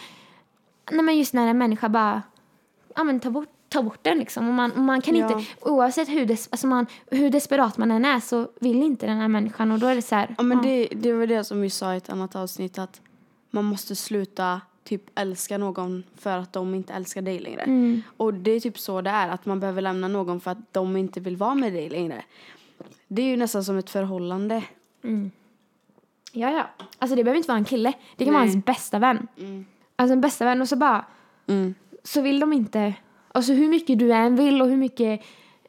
nej 0.90 1.02
men 1.02 1.18
just 1.18 1.34
när 1.34 1.46
en 1.46 1.58
människa 1.58 1.88
bara, 1.88 2.22
ja 2.96 3.04
men 3.04 3.20
ta 3.20 3.30
bort 3.30 3.48
ta 3.68 3.82
bort 3.82 3.98
den 4.02 4.18
liksom. 4.18 4.48
Och 4.48 4.54
man, 4.54 4.72
och 4.72 4.78
man 4.78 5.00
kan 5.02 5.16
Ja. 5.16 5.38
inte, 5.38 5.50
oavsett 5.60 6.08
hur, 6.08 6.26
des, 6.26 6.48
alltså 6.52 6.66
man, 6.66 6.86
hur 7.10 7.30
desperat 7.30 7.78
man 7.78 7.90
än 7.90 8.04
är 8.04 8.20
så 8.20 8.48
vill 8.60 8.82
inte 8.82 9.06
den 9.06 9.16
här 9.18 9.28
människan 9.28 9.72
och 9.72 9.78
då 9.78 9.86
är 9.86 9.94
det 9.94 10.02
så 10.02 10.14
här. 10.14 10.34
Ja, 10.38 10.42
men 10.42 10.62
det, 10.62 10.88
det 10.92 11.12
var 11.12 11.26
det 11.26 11.44
som 11.44 11.60
vi 11.60 11.70
sa 11.70 11.94
i 11.94 11.96
ett 11.96 12.10
annat 12.10 12.36
avsnitt 12.36 12.78
att 12.78 13.00
man 13.50 13.64
måste 13.64 13.96
sluta 13.96 14.60
typ 14.84 15.02
älska 15.14 15.58
någon 15.58 16.02
för 16.16 16.38
att 16.38 16.52
de 16.52 16.74
inte 16.74 16.92
älskar 16.92 17.22
dig 17.22 17.38
längre. 17.38 17.62
Mm. 17.62 18.02
Och 18.16 18.34
det 18.34 18.50
är 18.50 18.60
typ 18.60 18.78
så 18.78 19.00
det 19.00 19.10
är, 19.10 19.28
att 19.28 19.46
man 19.46 19.60
behöver 19.60 19.82
lämna 19.82 20.08
någon 20.08 20.40
för 20.40 20.50
att 20.50 20.72
de 20.72 20.96
inte 20.96 21.20
vill 21.20 21.36
vara 21.36 21.54
med 21.54 21.72
dig 21.72 21.90
längre. 21.90 22.24
Det 23.08 23.22
är 23.22 23.26
ju 23.26 23.36
nästan 23.36 23.64
som 23.64 23.78
ett 23.78 23.90
förhållande. 23.90 24.64
Ja, 26.32 26.50
ja. 26.50 26.66
Alltså 26.98 27.16
det 27.16 27.24
behöver 27.24 27.36
inte 27.36 27.48
vara 27.48 27.58
en 27.58 27.64
kille. 27.64 27.92
Det 28.16 28.24
kan 28.24 28.34
vara 28.34 28.44
Nej. 28.44 28.52
ens 28.52 28.64
bästa 28.64 28.98
vän. 28.98 29.26
Alltså 29.96 30.12
en 30.12 30.20
bästa 30.20 30.44
vän 30.44 30.60
och 30.60 30.68
så 30.68 30.76
bara, 30.76 31.04
Mm. 31.46 31.74
så 32.04 32.20
vill 32.20 32.40
de 32.40 32.52
inte, 32.52 32.94
alltså 33.32 33.52
hur 33.52 33.68
mycket 33.68 33.98
du 33.98 34.12
än 34.12 34.36
vill 34.36 34.62
och 34.62 34.68
hur 34.68 34.76
mycket 34.76 35.20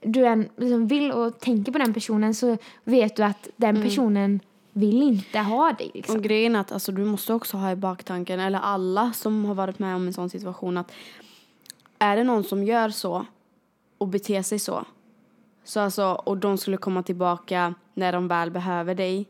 du 0.02 0.26
än 0.26 0.50
liksom 0.58 0.88
vill 0.88 1.12
och 1.12 1.40
tänker 1.40 1.72
på 1.72 1.78
den 1.78 1.94
personen 1.94 2.36
så 2.36 2.58
vet 2.84 3.16
du 3.16 3.24
att 3.24 3.48
den 3.56 3.82
personen 3.82 4.40
vill 4.74 5.02
inte 5.02 5.40
ha 5.40 5.74
dig 5.74 5.92
liksom. 5.94 6.16
Och 6.16 6.24
grejen 6.24 6.56
är 6.56 6.60
att 6.60 6.72
alltså, 6.72 6.92
du 6.92 7.06
måste 7.06 7.34
också 7.34 7.58
ha 7.58 7.72
i 7.72 7.76
baktanken, 7.76 8.40
eller 8.40 8.60
alla 8.60 9.14
som 9.14 9.46
har 9.46 9.56
varit 9.56 9.80
med 9.80 9.96
om 9.96 10.08
en 10.08 10.14
sån 10.14 10.30
situation, 10.30 10.78
att 10.78 10.92
är 12.00 12.16
det 12.16 12.24
någon 12.24 12.44
som 12.44 12.64
gör 12.64 12.90
så 12.90 13.26
och 13.98 14.08
beter 14.08 14.42
sig 14.42 14.60
så, 14.60 14.86
så 15.64 15.80
alltså, 15.80 16.06
och 16.06 16.38
de 16.38 16.58
skulle 16.58 16.78
komma 16.78 17.04
tillbaka 17.04 17.74
när 17.94 18.12
de 18.12 18.28
väl 18.28 18.52
behöver 18.52 18.96
dig, 18.96 19.26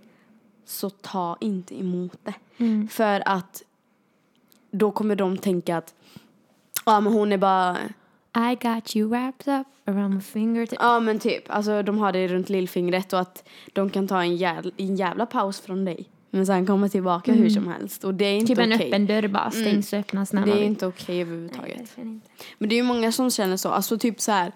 så 0.66 0.90
ta 0.90 1.38
inte 1.40 1.80
emot 1.80 2.18
det. 2.24 2.34
För 2.90 3.24
att 3.26 3.64
då 4.72 4.92
kommer 4.92 5.16
de 5.16 5.38
tänka 5.38 5.78
att 5.78 5.94
ja 6.86 7.00
men 7.00 7.14
hon 7.14 7.32
är 7.32 7.38
bara 7.38 7.78
I 8.38 8.56
got 8.56 8.96
you 8.96 9.10
wrapped 9.10 9.60
up 9.60 9.68
around 9.86 10.14
my 10.16 10.22
finger. 10.22 10.66
Typ. 10.66 10.80
Ja 10.82 11.00
men 11.00 11.20
typ, 11.20 11.44
alltså 11.48 11.84
de 11.84 11.98
har 11.98 12.12
det 12.12 12.28
runt 12.28 12.50
lillfingret 12.50 13.14
och 13.14 13.20
att 13.20 13.44
de 13.74 13.90
kan 13.90 14.08
ta 14.08 14.22
en, 14.22 14.36
jävla, 14.38 14.72
en 14.78 14.96
jävla 14.96 15.26
paus 15.26 15.62
från 15.62 15.86
dig. 15.86 16.10
Men 16.30 16.46
sen 16.46 16.66
komma 16.66 16.90
tillbaka 16.90 17.34
hur 17.34 17.50
som 17.50 17.68
helst 17.68 18.04
och 18.04 18.14
det 18.14 18.26
är 18.26 18.34
inte 18.36 18.48
Typ 18.56 18.60
en 18.60 18.74
okej. 18.74 18.88
öppen 18.88 19.06
dörr 19.08 19.28
bara 19.28 19.52
stängs 19.52 19.94
och 19.94 20.00
öppnas 20.00 20.34
när 20.34 20.42
Det 20.42 20.48
man 20.48 20.58
är 20.58 20.64
inte 20.64 20.88
okej 20.88 21.06
Nej, 21.16 21.22
överhuvudtaget. 21.22 21.98
inte. 21.98 22.28
Men 22.58 22.70
det 22.70 22.76
är 22.76 22.78
ju 22.78 22.84
många 22.84 23.12
som 23.12 23.32
känner 23.32 23.58
så, 23.58 23.70
alltså 23.70 23.98
typ 23.98 24.22
så 24.22 24.32
här. 24.32 24.52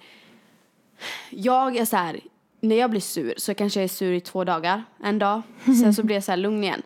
Jag 1.29 1.77
är 1.77 1.85
så 1.85 1.95
här, 1.97 2.19
när 2.59 2.75
jag 2.75 2.89
blir 2.89 3.01
sur 3.01 3.33
så 3.38 3.53
kanske 3.53 3.79
jag 3.79 3.83
är 3.83 3.88
sur 3.88 4.13
i 4.13 4.21
två 4.21 4.43
dagar, 4.43 4.83
en 5.03 5.19
dag. 5.19 5.41
Sen 5.65 5.93
så 5.93 6.03
blir 6.03 6.15
jag 6.15 6.23
så 6.23 6.31
här 6.31 6.38
lugn 6.38 6.63
igen. 6.63 6.81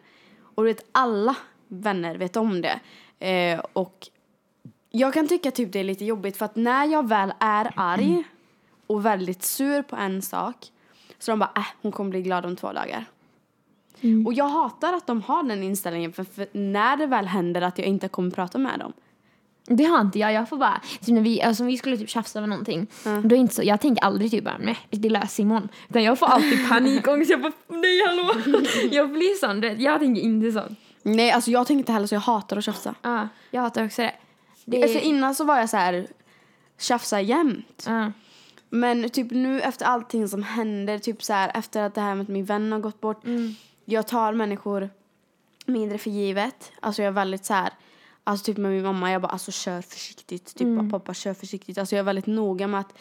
Och 0.55 0.63
du 0.63 0.69
vet 0.69 0.85
alla 0.91 1.35
vänner 1.67 2.15
vet 2.17 2.37
om 2.37 2.61
det. 2.61 2.79
Eh, 3.27 3.59
och 3.73 4.07
jag 4.91 5.13
kan 5.13 5.27
tycka 5.27 5.51
typ 5.51 5.73
det 5.73 5.79
är 5.79 5.83
lite 5.83 6.05
jobbigt 6.05 6.37
för 6.37 6.45
att 6.45 6.55
när 6.55 6.85
jag 6.85 7.07
väl 7.07 7.33
är 7.39 7.71
arg 7.75 8.23
och 8.87 9.05
väldigt 9.05 9.43
sur 9.43 9.81
på 9.81 9.95
en 9.95 10.21
sak 10.21 10.55
så 11.19 11.31
de 11.31 11.39
bara, 11.39 11.51
äh, 11.55 11.65
hon 11.81 11.91
kommer 11.91 12.09
bli 12.09 12.21
glad 12.21 12.45
om 12.45 12.55
två 12.55 12.73
dagar. 12.73 13.05
Och 14.25 14.33
jag 14.33 14.47
hatar 14.47 14.93
att 14.93 15.07
de 15.07 15.21
har 15.21 15.43
den 15.43 15.63
inställningen 15.63 16.13
för, 16.13 16.23
för 16.23 16.47
när 16.51 16.97
det 16.97 17.05
väl 17.05 17.25
händer 17.25 17.61
att 17.61 17.77
jag 17.77 17.87
inte 17.87 18.07
kommer 18.07 18.31
prata 18.31 18.57
med 18.57 18.79
dem. 18.79 18.93
Det 19.65 19.83
har 19.83 20.01
inte 20.01 20.19
jag. 20.19 20.33
Jag 20.33 20.49
får 20.49 20.57
bara, 20.57 20.81
typ 20.99 21.15
när 21.15 21.21
vi, 21.21 21.41
alltså, 21.41 21.63
om 21.63 21.67
vi 21.67 21.77
skulle 21.77 21.97
typ 21.97 22.09
tjafsa 22.09 22.39
över 22.39 22.47
någonting. 22.47 22.87
Då 23.03 23.35
är 23.35 23.39
inte 23.39 23.55
så, 23.55 23.63
jag 23.63 23.81
tänker 23.81 24.03
aldrig 24.03 24.31
typ 24.31 24.43
bara, 24.43 24.57
nej 24.57 24.77
det 24.89 25.09
löser 25.09 25.43
imorgon. 25.43 25.69
Utan 25.89 26.03
jag 26.03 26.19
får 26.19 26.25
alltid 26.27 26.69
panikångest. 26.69 27.31
Jag 27.31 27.41
bara, 27.41 27.51
nej 27.67 28.01
hallå. 28.07 28.33
jag 28.91 29.11
blir 29.11 29.39
sån, 29.39 29.81
jag 29.81 29.99
tänker 29.99 30.21
inte 30.21 30.51
så. 30.51 30.63
Nej, 31.03 31.31
alltså 31.31 31.51
jag 31.51 31.67
tänker 31.67 31.79
inte 31.79 31.91
heller 31.91 32.07
så 32.07 32.15
jag 32.15 32.19
hatar 32.19 32.57
att 32.57 32.63
tjafsa. 32.63 32.95
Ja, 33.01 33.27
jag 33.51 33.61
hatar 33.61 33.85
också 33.85 34.01
det. 34.01 34.13
Det 34.69 34.83
Alltså 34.83 34.99
innan 34.99 35.35
så 35.35 35.43
var 35.43 35.57
jag 35.57 35.69
så 35.69 35.77
här 35.77 36.07
tjafsa 36.77 37.21
jämt. 37.21 37.83
ja. 37.87 38.11
Men 38.71 39.09
typ 39.09 39.31
nu 39.31 39.61
efter 39.61 39.85
allting 39.85 40.27
som 40.27 40.43
händer, 40.43 40.99
typ 40.99 41.23
så 41.23 41.33
här 41.33 41.51
efter 41.55 41.81
att 41.83 41.95
det 41.95 42.01
här 42.01 42.15
med 42.15 42.29
min 42.29 42.45
vän 42.45 42.71
har 42.71 42.79
gått 42.79 43.01
bort. 43.01 43.23
Jag 43.85 44.07
tar 44.07 44.33
människor 44.33 44.89
mindre 45.65 45.97
för 45.97 46.09
givet. 46.09 46.71
Alltså 46.79 47.01
jag 47.01 47.07
är 47.07 47.11
väldigt 47.11 47.45
så 47.45 47.53
här, 47.53 47.69
alltså 48.23 48.45
typ 48.45 48.57
med 48.57 48.71
min 48.71 48.83
mamma, 48.83 49.11
jag 49.11 49.21
bara 49.21 49.27
alltså 49.31 49.51
kör 49.51 49.81
försiktigt. 49.81 50.45
Typ 50.55 50.61
Mm. 50.61 50.89
pappa 50.89 51.13
kör 51.13 51.33
försiktigt. 51.33 51.77
Alltså 51.77 51.95
jag 51.95 51.99
är 51.99 52.03
väldigt 52.05 52.25
noga 52.27 52.67
med 52.67 52.79
att 52.79 52.93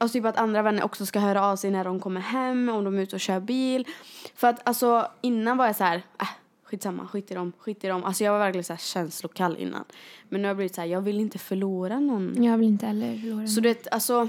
Alltså 0.00 0.18
typ 0.18 0.24
att 0.24 0.36
andra 0.36 0.62
vänner 0.62 0.84
också 0.84 1.06
ska 1.06 1.18
höra 1.20 1.44
av 1.46 1.56
sig 1.56 1.70
när 1.70 1.84
de 1.84 2.00
kommer 2.00 2.20
hem, 2.20 2.68
om 2.68 2.84
de 2.84 2.98
är 2.98 3.02
ute 3.02 3.16
och 3.16 3.20
kör 3.20 3.40
bil. 3.40 3.86
För 4.34 4.48
att 4.48 4.68
alltså 4.68 5.06
innan 5.20 5.56
var 5.56 5.66
jag 5.66 5.76
så 5.76 5.84
här, 5.84 6.02
äh, 6.20 6.28
skitsamma, 6.70 7.06
skit 7.06 7.30
i 7.30 7.34
dem, 7.34 7.52
skit 7.58 7.84
i 7.84 7.88
dem. 7.88 8.04
Alltså 8.04 8.24
jag 8.24 8.32
var 8.32 8.38
verkligen 8.38 8.64
så 8.64 8.72
här 8.72 8.80
känslokall 8.80 9.56
innan. 9.56 9.84
Men 10.28 10.42
nu 10.42 10.46
har 10.46 10.50
jag 10.50 10.56
blivit 10.56 10.74
så 10.74 10.80
här, 10.80 10.88
jag 10.88 11.00
vill 11.00 11.20
inte 11.20 11.38
förlora 11.38 12.00
någon. 12.00 12.44
Jag 12.44 12.58
vill 12.58 12.68
inte 12.68 12.86
heller 12.86 13.18
förlora 13.18 13.46
Så 13.46 13.60
du 13.60 13.68
vet, 13.68 13.88
alltså 13.90 14.28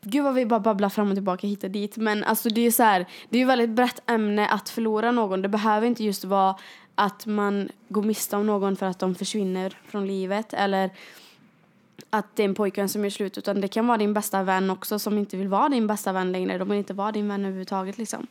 Gud 0.00 0.24
vad 0.24 0.34
vi 0.34 0.46
bara 0.46 0.60
babblar 0.60 0.88
fram 0.88 1.08
och 1.08 1.14
tillbaka 1.14 1.46
hit 1.46 1.64
och 1.64 1.70
dit. 1.70 1.96
Men 1.96 2.24
alltså 2.24 2.48
det 2.48 2.60
är 2.60 2.70
så 2.70 2.82
här, 2.82 3.06
det 3.28 3.36
är 3.36 3.40
ju 3.40 3.46
väldigt 3.46 3.70
brett 3.70 4.10
ämne 4.10 4.48
att 4.48 4.68
förlora 4.68 5.12
någon. 5.12 5.42
Det 5.42 5.48
behöver 5.48 5.86
inte 5.86 6.04
just 6.04 6.24
vara 6.24 6.56
att 6.94 7.26
man 7.26 7.68
går 7.88 8.02
miste 8.02 8.36
om 8.36 8.46
någon 8.46 8.76
för 8.76 8.86
att 8.86 8.98
de 8.98 9.14
försvinner 9.14 9.78
från 9.86 10.06
livet. 10.06 10.54
Eller 10.54 10.90
att 12.10 12.36
det 12.36 12.42
är 12.42 12.48
en 12.48 12.54
pojkvän 12.54 12.88
som 12.88 13.04
gör 13.04 13.10
slut. 13.10 13.38
Utan 13.38 13.60
det 13.60 13.68
kan 13.68 13.86
vara 13.86 13.98
din 13.98 14.14
bästa 14.14 14.42
vän 14.42 14.70
också 14.70 14.98
som 14.98 15.18
inte 15.18 15.36
vill 15.36 15.48
vara 15.48 15.68
din 15.68 15.86
bästa 15.86 16.12
vän 16.12 16.32
längre. 16.32 16.58
De 16.58 16.68
vill 16.68 16.78
inte 16.78 16.94
vara 16.94 17.12
din 17.12 17.28
vän 17.28 17.40
överhuvudtaget 17.40 17.98
liksom. 17.98 18.26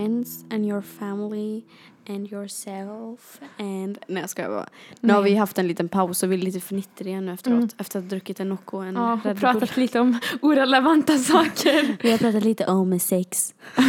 Friends 0.00 0.44
and 0.50 0.66
your 0.66 0.80
family 0.82 1.62
and 2.08 2.32
yourself 2.32 3.40
and... 3.58 3.98
Nej 4.06 4.20
jag 4.20 4.30
skojar 4.30 4.48
bara. 4.48 4.68
Nu 5.00 5.12
har 5.12 5.22
vi 5.22 5.34
haft 5.34 5.58
en 5.58 5.68
liten 5.68 5.88
paus 5.88 6.22
och 6.22 6.32
vi 6.32 6.34
är 6.36 6.38
lite 6.38 6.60
fnittriga 6.60 7.20
nu 7.20 7.32
efteråt. 7.32 7.74
Efter 7.78 7.98
att 7.98 8.04
ha 8.04 8.08
druckit 8.10 8.40
en 8.40 8.48
Nocco 8.48 8.76
och 8.76 8.84
en 8.86 8.94
Ja, 8.94 9.12
och 9.12 9.24
Red 9.24 9.36
Bull. 9.36 9.40
pratat 9.40 9.76
lite 9.76 10.00
om 10.00 10.18
orelevanta 10.42 11.18
saker. 11.18 11.96
Vi 12.02 12.10
har 12.10 12.18
pratat 12.18 12.44
lite 12.44 12.66
om 12.66 13.00
sex. 13.00 13.54
Nej 13.76 13.84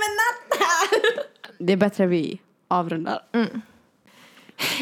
men 0.00 0.10
natta! 0.20 0.66
Det 1.58 1.72
är 1.72 1.76
bättre 1.76 2.06
vi 2.06 2.40
avrundar. 2.68 3.20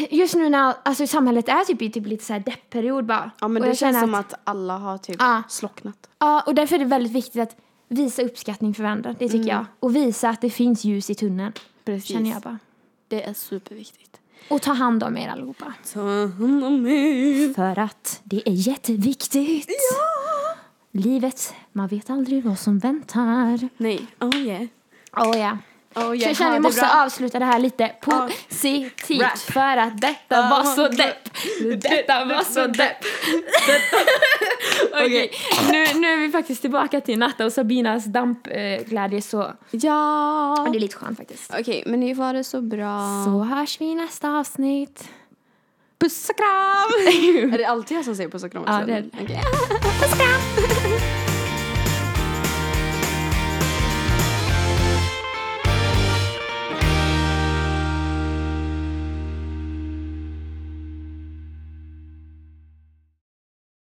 Just 0.09 0.35
nu 0.35 0.49
när 0.49 0.73
alltså, 0.83 1.07
samhället 1.07 1.49
är 1.49 1.65
typ 1.65 1.81
i 1.81 1.89
typ 1.91 2.05
lite 2.07 2.23
så 2.25 2.33
här 2.33 2.39
deppperiod 2.39 3.05
bara. 3.05 3.31
Ja 3.41 3.47
men 3.47 3.63
Och 3.63 3.69
det 3.69 3.75
känns 3.75 3.99
som 3.99 4.15
att 4.15 4.33
alla 4.43 4.77
har 4.77 4.97
typ 4.97 5.15
Ja. 5.19 5.43
slocknat. 5.49 6.09
Ja, 6.19 6.41
och 6.47 6.55
därför 6.55 6.75
är 6.75 6.79
det 6.79 6.85
väldigt 6.85 7.11
viktigt 7.13 7.41
att 7.41 7.55
visa 7.87 8.21
uppskattning 8.21 8.73
för 8.73 8.83
varandra, 8.83 9.15
det 9.19 9.29
tycker 9.29 9.49
jag. 9.49 9.65
Och 9.79 9.95
visa 9.95 10.29
att 10.29 10.41
det 10.41 10.49
finns 10.49 10.83
ljus 10.83 11.09
i 11.09 11.15
tunneln, 11.15 11.53
Precis. 11.85 12.05
känner 12.15 12.29
jag 12.31 12.41
bara. 12.41 12.59
Det 13.07 13.23
är 13.23 13.33
superviktigt. 13.33 14.19
Och 14.49 14.61
ta 14.61 14.73
hand 14.73 15.03
om 15.03 15.17
er 15.17 15.29
allihopa. 15.29 15.73
Ta 15.93 15.99
hand 16.27 16.63
om 16.63 16.87
er. 16.87 17.53
För 17.53 17.79
att 17.79 18.21
det 18.23 18.49
är 18.49 18.53
jätteviktigt. 18.53 19.67
Ja! 19.69 20.55
Livet, 20.91 21.53
man 21.71 21.87
vet 21.87 22.09
aldrig 22.09 22.43
vad 22.43 22.59
som 22.59 22.79
väntar. 22.79 23.69
Nej, 23.77 24.07
oh 24.19 24.35
yeah. 24.37 24.63
Oh 25.17 25.37
ja. 25.37 25.57
Oh 25.95 26.01
Så 26.03 26.15
yeah. 26.15 26.27
jag 26.27 26.37
känner 26.37 26.51
Ha 26.51 26.57
vi 26.57 26.63
måste 26.63 26.81
bra. 26.81 27.03
avsluta 27.05 27.39
det 27.39 27.45
här 27.45 27.59
lite 27.59 27.91
positivt 28.01 29.21
Rap. 29.21 29.37
för 29.37 29.77
att 29.77 30.01
detta 30.01 30.35
Ja, 30.35 30.41
var 30.49 30.63
så 30.75 30.87
depp. 30.87 31.29
Detta 31.81 32.25
var 32.25 32.43
så 32.43 32.67
depp. 32.67 32.97
Okej, 34.93 35.31
nu, 35.71 35.99
nu 35.99 36.13
är 36.13 36.17
vi 36.17 36.29
faktiskt 36.31 36.61
tillbaka 36.61 37.01
till 37.01 37.19
Natta 37.19 37.45
och 37.45 37.53
Sabinas 37.53 38.05
dampglädje 38.05 39.21
så 39.21 39.51
Ja. 39.71 40.67
det 40.71 40.77
är 40.77 40.79
lite 40.79 40.95
skönt 40.95 41.17
faktiskt. 41.17 41.53
Okej, 41.59 41.83
men 41.85 41.99
ni 41.99 42.13
var 42.13 42.33
det 42.33 42.43
så 42.43 42.61
bra. 42.61 43.23
Så 43.25 43.43
hörs 43.43 43.81
vi 43.81 43.85
i 43.85 43.95
nästa 43.95 44.29
avsnitt. 44.31 45.09
Puss 45.99 46.29
och 46.29 46.37
kram! 46.37 47.07
är 47.53 47.57
det 47.57 47.65
alltid 47.65 47.97
jag 47.97 48.05
som 48.05 48.15
säger 48.15 48.29
puss 48.29 48.43
och 48.43 48.51
kram? 48.51 48.63
Ja, 48.67 48.81
det 48.85 48.93
är 48.93 49.01
det. 49.01 49.09
Okej. 49.23 49.41
Puss 49.99 50.11
och 50.11 50.17
kram! 50.17 50.82